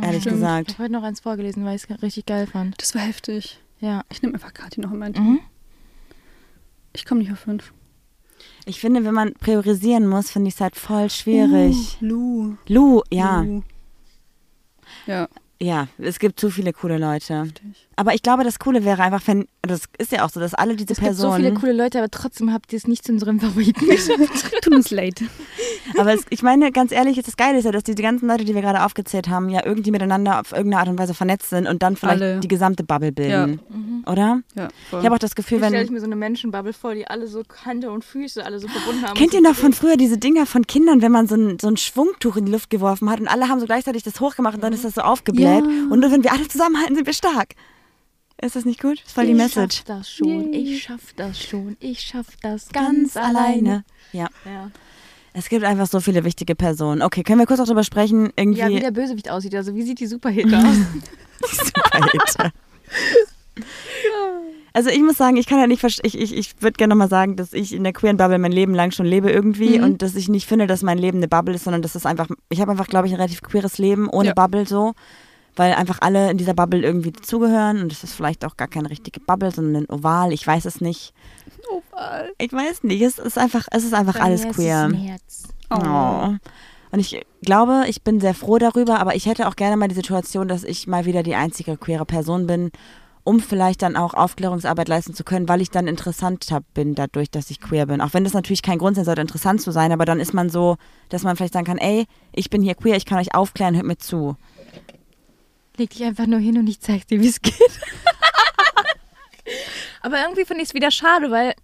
[0.00, 0.36] Ehrlich Stimmt.
[0.36, 0.68] Ich gesagt.
[0.74, 2.80] habe heute noch eins vorgelesen, weil ich es richtig geil fand.
[2.80, 3.58] Das war heftig.
[3.80, 4.02] Ja.
[4.10, 5.24] Ich nehme einfach Kathi noch in mein Team.
[5.24, 5.40] Mhm.
[6.92, 7.72] Ich komme nicht auf fünf.
[8.66, 11.98] Ich finde, wenn man priorisieren muss, finde ich es halt voll schwierig.
[12.02, 12.56] Uh, Lu.
[12.68, 13.40] Lu, ja.
[13.42, 13.62] Lu.
[15.06, 15.28] Ja,
[15.60, 17.42] Ja, es gibt zu viele coole Leute.
[17.42, 17.85] richtig.
[17.98, 20.76] Aber ich glaube, das Coole wäre einfach, wenn, das ist ja auch so, dass alle
[20.76, 21.44] diese Es gibt so Personen.
[21.44, 24.52] viele coole Leute, aber trotzdem habt ihr es nicht zu unseren Favoriten geschafft.
[24.62, 25.22] Tut uns leid.
[25.98, 28.54] Aber es, ich meine, ganz ehrlich, das Geile ist ja, dass diese ganzen Leute, die
[28.54, 31.82] wir gerade aufgezählt haben, ja irgendwie miteinander auf irgendeine Art und Weise vernetzt sind und
[31.82, 32.40] dann vielleicht Alle.
[32.40, 34.02] die gesamte Bubble bilden.
[34.04, 34.42] Oder?
[34.56, 35.00] Ja, voll.
[35.00, 35.92] Ich habe auch das Gefühl, ich wenn.
[35.92, 39.14] mir so eine Menschenbubble vor, die alle so Hände und Füße alle so verbunden haben.
[39.14, 41.76] Kennt ihr noch von früher diese Dinger von Kindern, wenn man so ein, so ein
[41.76, 44.72] Schwungtuch in die Luft geworfen hat und alle haben so gleichzeitig das hochgemacht und dann
[44.72, 45.64] ist das so aufgebläht.
[45.64, 45.86] Ja.
[45.90, 47.54] Und nur wenn wir alle zusammenhalten, sind wir stark.
[48.42, 49.02] Ist das nicht gut?
[49.04, 49.76] Das voll die ich Message.
[49.78, 50.62] schaff das schon, Yay.
[50.74, 53.84] ich schaff das schon, ich schaff das ganz, alleine.
[54.12, 54.28] Ja.
[54.44, 54.70] Ja.
[55.32, 57.02] Es gibt einfach so viele wichtige Personen.
[57.02, 58.30] Okay, können wir kurz auch drüber sprechen?
[58.36, 58.60] Irgendwie.
[58.60, 59.54] ja, wie der Bösewicht aussieht.
[59.54, 60.76] Also wie sieht die Superhit aus?
[61.90, 62.52] Alter.
[64.72, 67.08] Also ich muss sagen, ich kann ja nicht verstehen, ich, ich, ich würde gerne nochmal
[67.08, 69.84] sagen, dass ich in der queeren Bubble mein Leben lang schon lebe irgendwie Mhm.
[69.84, 72.28] und dass ich nicht finde, dass mein Leben eine Bubble ist, sondern dass es einfach,
[72.50, 74.34] ich habe einfach, glaube ich, ein relativ queeres Leben ohne Ja.
[74.34, 74.92] Bubble so.
[75.56, 78.90] Weil einfach alle in dieser Bubble irgendwie dazugehören und es ist vielleicht auch gar keine
[78.90, 81.12] richtige Bubble, sondern ein Oval, ich weiß es nicht.
[81.70, 82.32] Oval.
[82.38, 84.90] Ich weiß nicht, es ist einfach, es ist einfach alles ist queer.
[84.94, 85.48] Herz.
[85.70, 86.34] Oh.
[86.92, 89.94] Und ich glaube, ich bin sehr froh darüber, aber ich hätte auch gerne mal die
[89.94, 92.70] Situation, dass ich mal wieder die einzige queere Person bin,
[93.24, 97.50] um vielleicht dann auch Aufklärungsarbeit leisten zu können, weil ich dann interessanter bin dadurch, dass
[97.50, 98.00] ich queer bin.
[98.00, 100.48] Auch wenn das natürlich kein Grund sein sollte, interessant zu sein, aber dann ist man
[100.48, 100.76] so,
[101.08, 103.86] dass man vielleicht sagen kann, ey, ich bin hier queer, ich kann euch aufklären, hört
[103.86, 104.36] mir zu.
[105.76, 107.54] Leg dich einfach nur hin und ich zeig dir, wie es geht.
[110.02, 111.54] Aber irgendwie finde ich es wieder schade, weil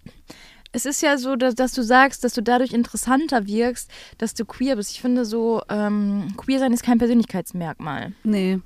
[0.72, 4.44] es ist ja so, dass, dass, du sagst, dass du dadurch interessanter wirkst, dass du
[4.44, 4.92] queer bist.
[4.92, 8.12] Ich finde so, ähm, queer sein ist kein Persönlichkeitsmerkmal.
[8.24, 8.60] Nee.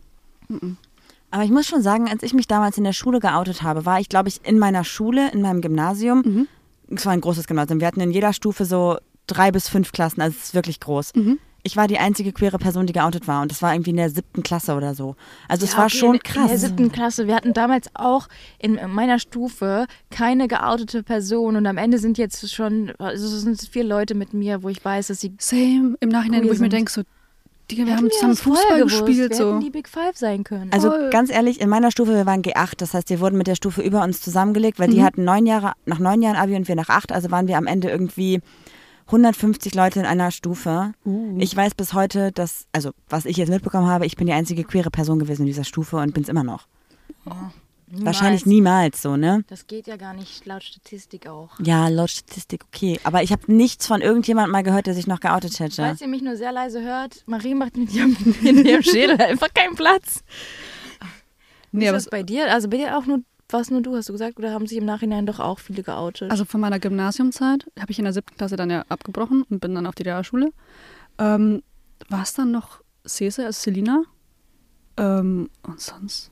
[1.31, 4.01] Aber ich muss schon sagen, als ich mich damals in der Schule geoutet habe, war
[4.01, 6.23] ich, glaube ich, in meiner Schule, in meinem Gymnasium.
[6.25, 6.49] Mhm.
[6.95, 7.81] Es war ein großes Gymnasium.
[7.81, 11.15] Wir hatten in jeder Stufe so drei bis fünf Klassen, also es ist wirklich groß.
[11.17, 11.41] Mhm.
[11.67, 14.09] Ich war die einzige queere Person, die geoutet war und das war irgendwie in der
[14.09, 15.17] siebten Klasse oder so.
[15.49, 16.43] Also es Ja, war okay, schon in, krass.
[16.45, 17.27] In der siebten Klasse.
[17.27, 18.29] Wir hatten damals auch
[18.61, 23.61] in meiner Stufe keine geoutete Person und am Ende sind jetzt schon, also es sind
[23.61, 25.97] vier Leute mit mir, wo ich weiß, dass sie Same.
[25.99, 27.03] Im Nachhinein, wo ich mir denke, so,
[27.69, 29.31] Digga, wir Hätten haben zusammen Fußball gewusst, gespielt.
[29.31, 29.49] Wir So.
[29.51, 30.71] hätten die Big Five sein können.
[30.73, 31.11] Also Voll.
[31.11, 33.83] ganz ehrlich, in meiner Stufe, wir waren G8, das heißt, wir wurden mit der Stufe
[33.83, 35.05] über uns zusammengelegt, weil die Mhm.
[35.05, 37.67] hatten neun Jahre, nach neun Jahren Abi und wir nach acht, also waren wir am
[37.67, 38.41] Ende irgendwie
[39.07, 40.93] 150 Leute in einer Stufe.
[41.05, 41.37] Uh.
[41.39, 44.65] Ich weiß bis heute, dass, also was ich jetzt mitbekommen habe, ich bin die einzige
[44.65, 46.67] queere Person gewesen in dieser Stufe und bin es immer noch.
[47.89, 49.45] Wahrscheinlich niemals so, ne?
[49.47, 51.51] Das geht ja gar nicht laut Statistik auch.
[51.61, 52.99] Ja, laut Statistik okay.
[53.05, 55.83] Aber ich habe nichts von irgendjemandem mal gehört, der sich noch geoutet hätte.
[55.83, 59.55] Falls ihr mich nur sehr leise hört, Marie macht mit ihrem, in ihrem Schädel einfach
[59.55, 60.25] keinen Platz.
[61.71, 62.53] Nee, ist aber das bei dir?
[62.53, 64.39] Also bei dir auch nur, was nur du, hast du gesagt?
[64.39, 66.31] Oder haben sich im Nachhinein doch auch viele geoutet?
[66.31, 69.75] Also von meiner Gymnasiumzeit habe ich in der siebten Klasse dann ja abgebrochen und bin
[69.75, 70.53] dann auf die Realschule.
[71.19, 71.63] Ähm,
[72.09, 74.03] war es dann noch Cese, also Selina?
[74.97, 76.31] Ähm, und sonst?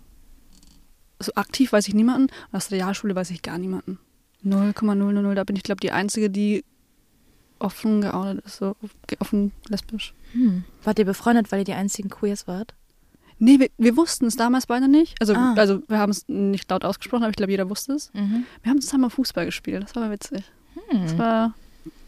[1.20, 2.24] So aktiv weiß ich niemanden.
[2.50, 3.98] Und aus der Realschule weiß ich gar niemanden.
[4.42, 5.36] 0,000.
[5.36, 6.64] Da bin ich, glaube die Einzige, die
[7.58, 8.76] offen geoutet ist, so
[9.20, 10.12] offen lesbisch.
[10.32, 10.64] hm.
[10.82, 12.74] Wart ihr befreundet, weil ihr die einzigen Queers wart?
[13.38, 15.16] Nee, wir, wir wussten es damals beide nicht.
[15.20, 15.54] Also, Ah.
[15.56, 18.12] also wir haben es nicht laut ausgesprochen, aber ich glaube, jeder wusste es.
[18.14, 18.44] Mhm.
[18.62, 19.82] Wir haben zusammen Fußball gespielt.
[19.84, 20.44] Das war witzig.
[20.90, 21.18] Das Hm.
[21.18, 21.54] war,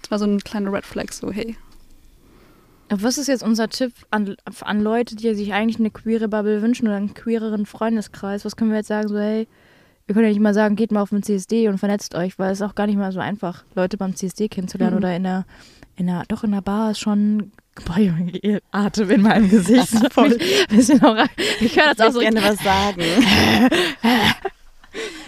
[0.03, 1.57] das war so ein kleiner Red Flag, so hey.
[2.89, 6.87] Was ist jetzt unser Tipp an, an Leute, die sich eigentlich eine queere Bubble wünschen
[6.87, 8.45] oder einen queereren Freundeskreis?
[8.45, 9.09] Was können wir jetzt sagen?
[9.09, 9.49] So, hey,
[10.07, 12.53] wir können ja nicht mal sagen, geht mal auf den CSD und vernetzt euch, weil
[12.53, 14.99] es ist auch gar nicht mal so einfach, Leute beim CSD kennenzulernen Mhm.
[14.99, 15.47] oder in der,
[15.97, 17.53] in der, doch in der Bar ist schon.
[17.85, 19.93] Boah, Junge, Atem in meinem Gesicht.
[21.61, 22.21] Ich höre das auch Ich so.
[22.21, 23.03] würde gerne was sagen.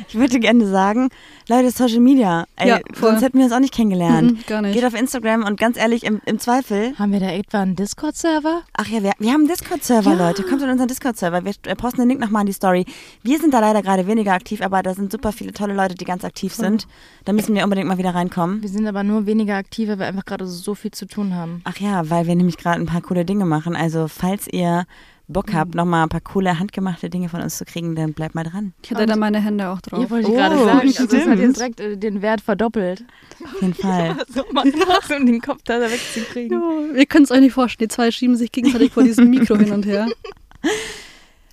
[0.09, 1.09] ich würde gerne sagen,
[1.49, 2.45] Leute, Social Media.
[2.57, 3.11] Ey, Ja, voll.
[3.11, 4.33] sonst hätten wir uns auch nicht kennengelernt.
[4.33, 4.75] Mhm, gar nicht.
[4.75, 8.63] Geht auf Instagram und ganz ehrlich, im, im Zweifel, Haben wir da etwa einen Discord-Server?
[8.75, 10.29] ach ja, wir, wir haben einen Discord-Server, Ja.
[10.29, 10.43] Leute.
[10.43, 11.45] Kommt in unseren Discord-Server.
[11.45, 12.85] Wir posten den Link nochmal in die Story.
[13.23, 16.05] Wir sind da leider gerade weniger aktiv, aber da sind super viele tolle Leute, die
[16.05, 16.87] ganz aktiv sind.
[17.25, 18.63] Da müssen wir unbedingt mal wieder reinkommen.
[18.63, 21.63] Wir sind aber nur weniger aktiv, weil wir einfach gerade so viel zu tun haben.
[21.65, 23.75] Ach ja, weil wir nämlich gerade ein paar coole Dinge machen.
[23.77, 24.85] Also, falls ihr
[25.29, 28.45] Bock habt, nochmal ein paar coole handgemachte Dinge von uns zu kriegen, dann bleibt mal
[28.45, 28.73] dran.
[28.83, 30.01] Ich hätte da meine Hände auch drauf.
[30.03, 30.81] Ja, wollte ich Oh, gerade sagen.
[30.89, 31.39] Also das hat stimmt.
[31.41, 33.05] jetzt direkt äh, den Wert verdoppelt.
[33.45, 34.17] Auf jeden Fall.
[34.29, 36.59] so machen das, um den Kopf da wegzukriegen.
[36.61, 39.57] Ja, ihr könnt es euch nicht vorstellen, die zwei schieben sich gegenseitig vor diesem Mikro
[39.57, 40.09] hin und her.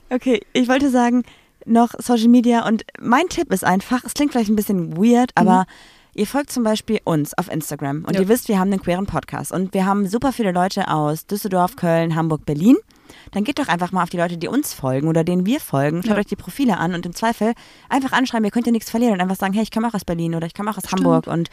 [0.10, 1.24] Okay, ich wollte sagen,
[1.66, 5.66] noch Social Media und mein Tipp ist einfach, es klingt vielleicht ein bisschen weird, aber
[6.14, 8.22] ihr folgt zum Beispiel uns auf Instagram und Ja.
[8.22, 11.76] ihr wisst, wir haben einen queeren Podcast und wir haben super viele Leute aus Düsseldorf,
[11.76, 12.78] Köln, Hamburg, Berlin.
[13.32, 16.02] Dann geht doch einfach mal auf die Leute, die uns folgen oder denen wir folgen,
[16.04, 16.18] schaut Ja.
[16.18, 17.54] euch die Profile an und im Zweifel
[17.90, 20.06] einfach anschreiben, ihr könnt ja nichts verlieren und einfach sagen, hey, ich komme auch aus
[20.06, 21.50] Berlin oder ich komme auch aus Hamburg und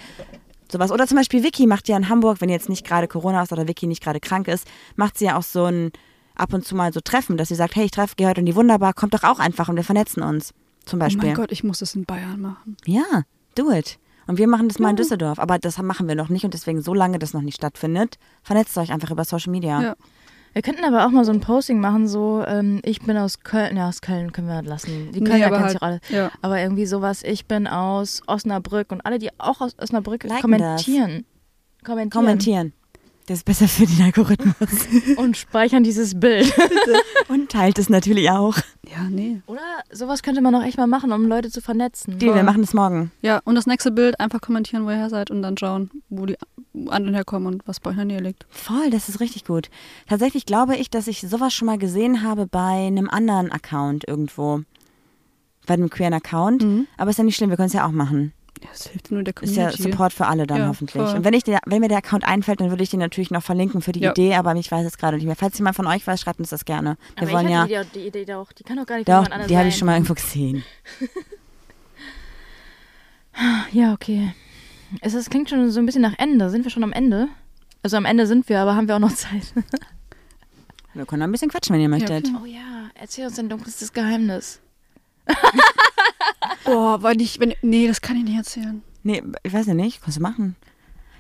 [0.70, 0.90] sowas.
[0.90, 3.68] Oder zum Beispiel Vicky macht ja in Hamburg, wenn jetzt nicht gerade Corona ist oder
[3.68, 5.90] Vicky nicht gerade krank ist, macht sie ja auch so ein
[6.34, 8.46] ab und zu mal so Treffen, dass sie sagt, hey, ich treffe, gehe heute in
[8.46, 10.54] die Wunderbar, kommt doch auch einfach und wir vernetzen uns.
[10.86, 11.26] Zum Oh Beispiel.
[11.28, 12.76] mein Gott, ich muss das in Bayern machen.
[12.86, 13.22] Ja,
[13.54, 13.98] do it.
[14.26, 16.80] Und wir machen das mal in Düsseldorf, aber das machen wir noch nicht und deswegen,
[16.80, 19.82] solange das noch nicht stattfindet, vernetzt euch einfach über Social Media.
[19.82, 19.94] Ja.
[20.52, 23.76] Wir könnten aber auch mal so ein Posting machen, so, ähm, ich bin aus Köln,
[23.76, 25.10] ja, aus Köln können wir lassen.
[25.12, 26.00] Die Nee, Kölner aber kennen halt- sich auch alle.
[26.10, 26.30] Ja.
[26.42, 31.24] Aber irgendwie sowas, ich bin aus Osnabrück und alle, die auch aus Osnabrück Liken kommentieren.
[31.84, 32.10] Kommentieren.
[32.10, 32.72] Kommentieren.
[33.26, 34.56] Das ist besser für den Algorithmus.
[35.16, 36.52] Und speichern dieses Bild.
[37.28, 38.56] und teilt es natürlich auch.
[38.90, 39.40] Ja, nee.
[39.46, 39.60] Oder
[39.92, 42.18] sowas könnte man auch echt mal machen, um Leute zu vernetzen.
[42.18, 43.12] Die, wir machen das morgen.
[43.22, 46.26] Ja, und das nächste Bild einfach kommentieren, wo ihr her seid und dann schauen, wo
[46.26, 46.36] die
[46.88, 48.46] anderen herkommen und was bei euch in der Nähe liegt.
[48.50, 49.70] Voll, das ist richtig gut.
[50.08, 54.62] Tatsächlich glaube ich, dass ich sowas schon mal gesehen habe bei einem anderen Account irgendwo.
[55.66, 56.64] Bei einem queeren Account.
[56.64, 56.86] Mhm.
[56.96, 58.32] Aber ist ja nicht schlimm, wir können es ja auch machen.
[58.60, 59.82] Ja, das hilft nur der Ist ja Community.
[59.82, 61.02] Support für alle dann Ja, hoffentlich.
[61.04, 61.16] voll.
[61.16, 63.42] Und wenn, ich der, wenn mir der Account einfällt, dann würde ich den natürlich noch
[63.42, 64.10] verlinken für die Ja.
[64.12, 65.34] Idee, aber ich weiß es gerade nicht mehr.
[65.36, 66.96] Falls jemand von euch weiß, schreibt uns das gerne.
[67.16, 67.60] Wir Aber wollen ich ja.
[67.62, 68.52] hatte die, die Idee doch.
[68.52, 70.62] Die kann doch gar nicht Doch, jemand anders die habe ich schon mal irgendwo gesehen.
[73.72, 74.34] Ja, okay.
[75.00, 76.50] Es ist, klingt schon so ein bisschen nach Ende.
[76.50, 77.28] Sind wir schon am Ende?
[77.82, 79.54] Also am Ende sind wir, aber haben wir auch noch Zeit.
[80.94, 82.26] Wir können noch ein bisschen quatschen, wenn ihr möchtet.
[82.26, 82.36] okay.
[82.42, 84.60] Oh ja, erzähl uns dein dunkelstes Geheimnis.
[86.64, 88.82] Boah, weil ich, wenn, nee, das kann ich nicht erzählen.
[89.02, 90.02] Nee, ich weiß ja nicht.
[90.02, 90.56] Kannst du machen.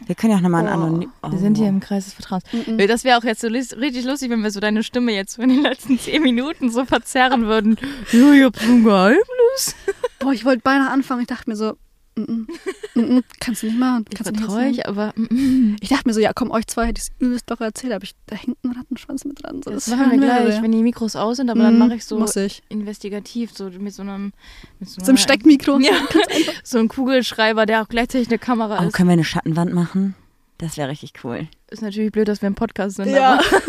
[0.06, 0.82] Wir können ja auch nochmal ein Oh.
[0.84, 1.12] Anonym.
[1.28, 2.44] Wir sind hier im Kreis des Vertrauens.
[2.52, 2.78] Mhm.
[2.88, 5.48] Das wäre auch jetzt so richtig lustig, wenn wir so deine Stimme jetzt so in
[5.50, 7.76] den letzten zehn Minuten so verzerren würden.
[8.10, 9.76] Ja, ich hab so ein Geheimnis.
[10.18, 11.20] Boah, ich wollte beinahe anfangen.
[11.22, 11.74] Ich dachte mir so,
[12.16, 12.46] mm -mm,
[12.94, 14.04] mm -mm, kannst du nicht machen.
[14.10, 16.66] Ich Kannst du nicht vertraue ich, aber mm, Ich dachte mir so, ja, komm, euch
[16.66, 19.62] zwei hätte ich es übelst locker erzählt, aber ich, da hinten einen Rattenschwanz mit dran.
[19.62, 21.94] So, das das machen wir gleich, wenn die Mikros aus sind, aber dann Mhm, mache
[21.96, 22.62] ich so ich.
[22.68, 24.32] investigativ, so mit so einem
[24.78, 25.78] mit so, So ein einer- Steckmikro.
[25.82, 25.92] Ja,
[26.64, 28.92] so ein Kugelschreiber, der auch gleichzeitig eine Kamera Oh, ist.
[28.94, 30.14] können wir eine Schattenwand machen?
[30.58, 31.48] Das wäre richtig cool.
[31.70, 33.08] Ist natürlich blöd, dass wir im Podcast sind.
[33.08, 33.34] Ja.
[33.34, 33.42] Aber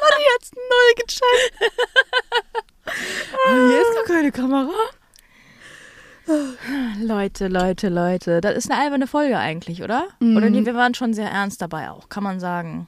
[0.00, 1.72] Manni hat's null gecheckt.
[3.50, 4.72] hier ist gar keine Kamera.
[7.00, 8.40] Leute, Leute, Leute.
[8.40, 10.08] Das ist eine alberne Folge eigentlich, oder?
[10.20, 10.36] Mhm.
[10.36, 12.86] Oder nee, wir waren schon sehr ernst dabei auch, kann man sagen.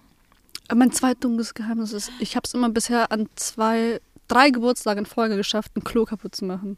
[0.75, 5.37] Mein zweitdunkles Geheimnis ist, ich habe es immer bisher an zwei, drei Geburtstagen in Folge
[5.37, 6.77] geschafft, ein Klo kaputt zu machen.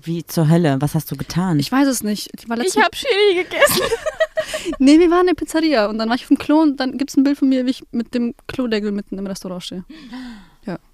[0.00, 0.76] Wie zur Hölle?
[0.80, 1.58] Was hast du getan?
[1.58, 2.30] Ich weiß es nicht.
[2.34, 3.82] Ich Ich habe Chili gegessen.
[4.78, 6.98] nee, wir waren in der Pizzeria und dann war ich auf dem Klo und dann
[6.98, 9.84] gibt es ein Bild von mir, wie ich mit dem Klodeckel mitten im Restaurant stehe.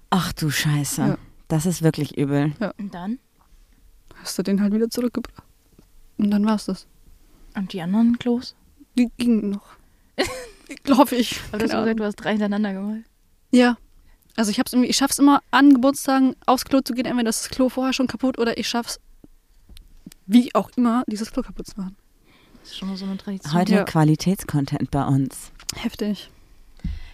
[0.09, 1.01] Ach du Scheiße.
[1.01, 1.17] Ja.
[1.47, 2.51] Das ist wirklich übel.
[2.77, 3.19] Und dann?
[4.21, 5.43] Hast du den halt wieder zurückgebracht.
[6.17, 6.85] Und dann war's das.
[7.55, 8.55] Und die anderen Klos?
[8.97, 9.65] Die gingen noch.
[10.83, 11.39] Glaube ich.
[11.51, 13.05] Aber du hast gesagt, du hast drei hintereinander gemalt.
[13.51, 13.77] Ja.
[14.37, 17.49] Also ich hab's irgendwie, ich schaff's immer an Geburtstagen aufs Klo zu gehen, entweder das
[17.49, 18.99] Klo vorher schon kaputt oder ich schaff's,
[20.25, 21.97] wie auch immer, dieses Klo kaputt zu machen.
[22.61, 23.53] Das ist schon mal so eine Tradition.
[23.53, 23.83] Heute Ja.
[23.83, 25.51] Qualitätscontent bei uns.
[25.75, 26.29] Heftig.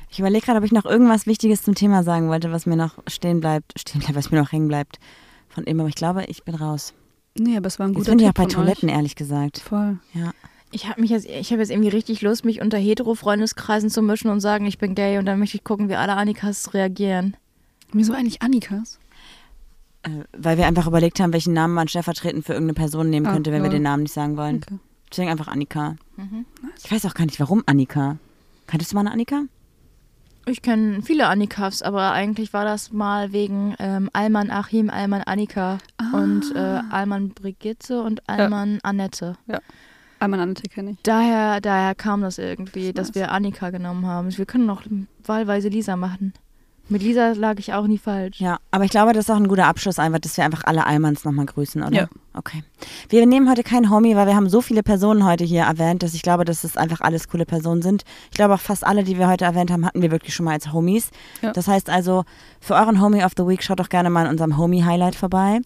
[0.09, 2.93] Ich überlege gerade, ob ich noch irgendwas Wichtiges zum Thema sagen wollte, was mir noch
[3.07, 4.99] stehen bleibt, stehen bleibt, was mir noch hängen bleibt
[5.57, 5.79] von eben.
[5.79, 6.93] Aber ich glaube, ich bin raus.
[7.37, 8.95] Nee, aber es war ein Jetzt guter bin ich auch bei Toiletten, Euch.
[8.95, 9.59] ehrlich gesagt.
[9.59, 9.97] Voll.
[10.13, 10.31] Ja.
[10.71, 14.29] Ich habe mich jetzt, ich habe jetzt irgendwie richtig Lust, mich unter hetero-Freundeskreisen zu mischen
[14.29, 17.35] und sagen, ich bin gay und dann möchte ich gucken, wie alle Annikas reagieren.
[17.93, 18.99] Wieso eigentlich Annikas?
[20.03, 23.33] Äh, weil wir einfach überlegt haben, welchen Namen man stellvertretend für irgendeine Person nehmen Ah,
[23.33, 24.57] könnte, wenn wir den Namen nicht sagen wollen.
[24.57, 24.77] Okay.
[25.09, 25.95] Deswegen einfach Annika.
[26.17, 26.45] Mhm.
[26.83, 28.17] Ich weiß auch gar nicht, warum Annika.
[28.67, 29.43] Kanntest du mal eine Annika?
[30.47, 35.77] Ich kenne viele Annikas, aber eigentlich war das mal wegen ähm, Alman Achim, Alman Annika
[36.13, 39.35] und äh, Alman Brigitte und Alman Annette.
[40.19, 40.97] Einmal Annette kenne ich.
[41.03, 44.35] Daher, daher kam das irgendwie, Das dass ist wir Annika genommen haben.
[44.35, 44.83] Wir können noch
[45.25, 46.33] wahlweise Lisa machen.
[46.89, 48.39] Mit Lisa lag ich auch nie falsch.
[48.39, 50.85] Ja, aber ich glaube, das ist auch ein guter Abschluss, einfach, dass wir einfach alle
[50.85, 51.93] Almans nochmal grüßen, oder?
[51.93, 52.07] Ja.
[52.33, 52.63] Okay.
[53.09, 56.13] Wir nehmen heute keinen Homie, weil wir haben so viele Personen heute hier erwähnt, dass
[56.13, 58.03] ich glaube, dass es einfach alles coole Personen sind.
[58.31, 60.53] Ich glaube auch fast alle, die wir heute erwähnt haben, hatten wir wirklich schon mal
[60.53, 61.09] als Homies.
[61.41, 61.51] Ja.
[61.51, 62.23] Das heißt also,
[62.61, 65.59] für euren Homie of the Week schaut doch gerne mal in unserem Homie-Highlight vorbei.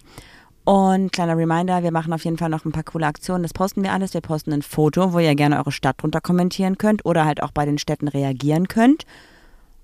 [0.63, 3.43] Und kleiner Reminder, wir machen auf jeden Fall noch ein paar coole Aktionen.
[3.43, 4.13] Das posten wir alles.
[4.13, 7.51] Wir posten ein Foto, wo ihr gerne eure Stadt drunter kommentieren könnt oder halt auch
[7.51, 9.05] bei den Städten reagieren könnt.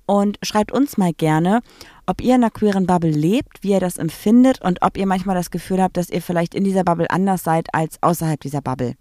[0.07, 1.59] Und schreibt uns mal gerne,
[2.05, 5.35] ob ihr in einer queeren Bubble lebt, wie ihr das empfindet und ob ihr manchmal
[5.35, 8.95] das Gefühl habt, dass ihr vielleicht in dieser Bubble anders seid als außerhalb dieser Bubble.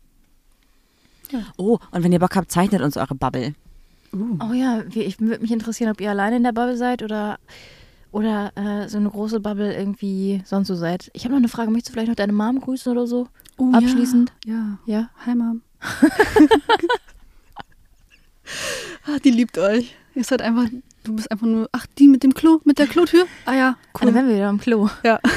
[1.31, 1.39] Ja.
[1.57, 3.55] Oh, und wenn ihr Bock habt, zeichnet uns eure Bubble.
[4.13, 4.37] Uh.
[4.43, 7.39] Oh ja, ich würde mich interessieren, ob ihr alleine in der Bubble seid oder,
[8.11, 11.11] oder äh, so eine große Bubble irgendwie sonst so seid.
[11.13, 11.71] Ich habe noch eine Frage.
[11.71, 13.29] Möchtest du vielleicht noch deine Mom grüßen oder so?
[13.59, 14.33] Uh, Abschließend?
[14.45, 14.79] Ja.
[14.87, 14.99] ja.
[14.99, 15.11] Ja?
[15.25, 15.63] Hi, Mom.
[19.07, 19.95] ah, die liebt euch.
[20.15, 20.67] Ihr seid einfach,
[21.07, 23.25] du bist einfach nur, ach, die mit dem Klo, mit der Klotür?
[23.45, 24.07] Ah ja, Cool.
[24.07, 24.89] Dann wären wir wieder am Klo.
[25.05, 25.21] Ja.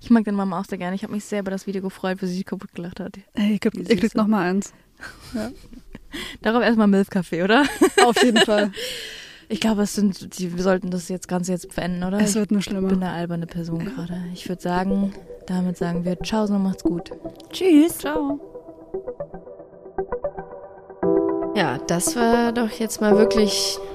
[0.00, 0.94] Ich mag deine Mama auch sehr gerne.
[0.94, 3.16] Ich habe mich sehr über das Video gefreut, wie sie sich kaputt gelacht hat.
[3.32, 4.16] Ey, Die ihr kriegt Süße.
[4.18, 4.74] noch mal eins.
[6.42, 7.64] Darauf erstmal Milfkaffee, oder?
[8.04, 8.70] Auf jeden Fall.
[9.46, 12.18] Ich glaube, es sind, die, wir sollten das jetzt Ganze jetzt beenden, oder?
[12.18, 12.92] Es ich wird nur bin schlimmer.
[12.92, 14.24] eine alberne Person gerade.
[14.32, 15.12] Ich würde sagen,
[15.46, 17.10] damit sagen wir Ciao, so macht's gut.
[17.52, 17.98] Tschüss.
[17.98, 18.40] Ciao.
[21.54, 23.78] Ja, das war doch jetzt mal wirklich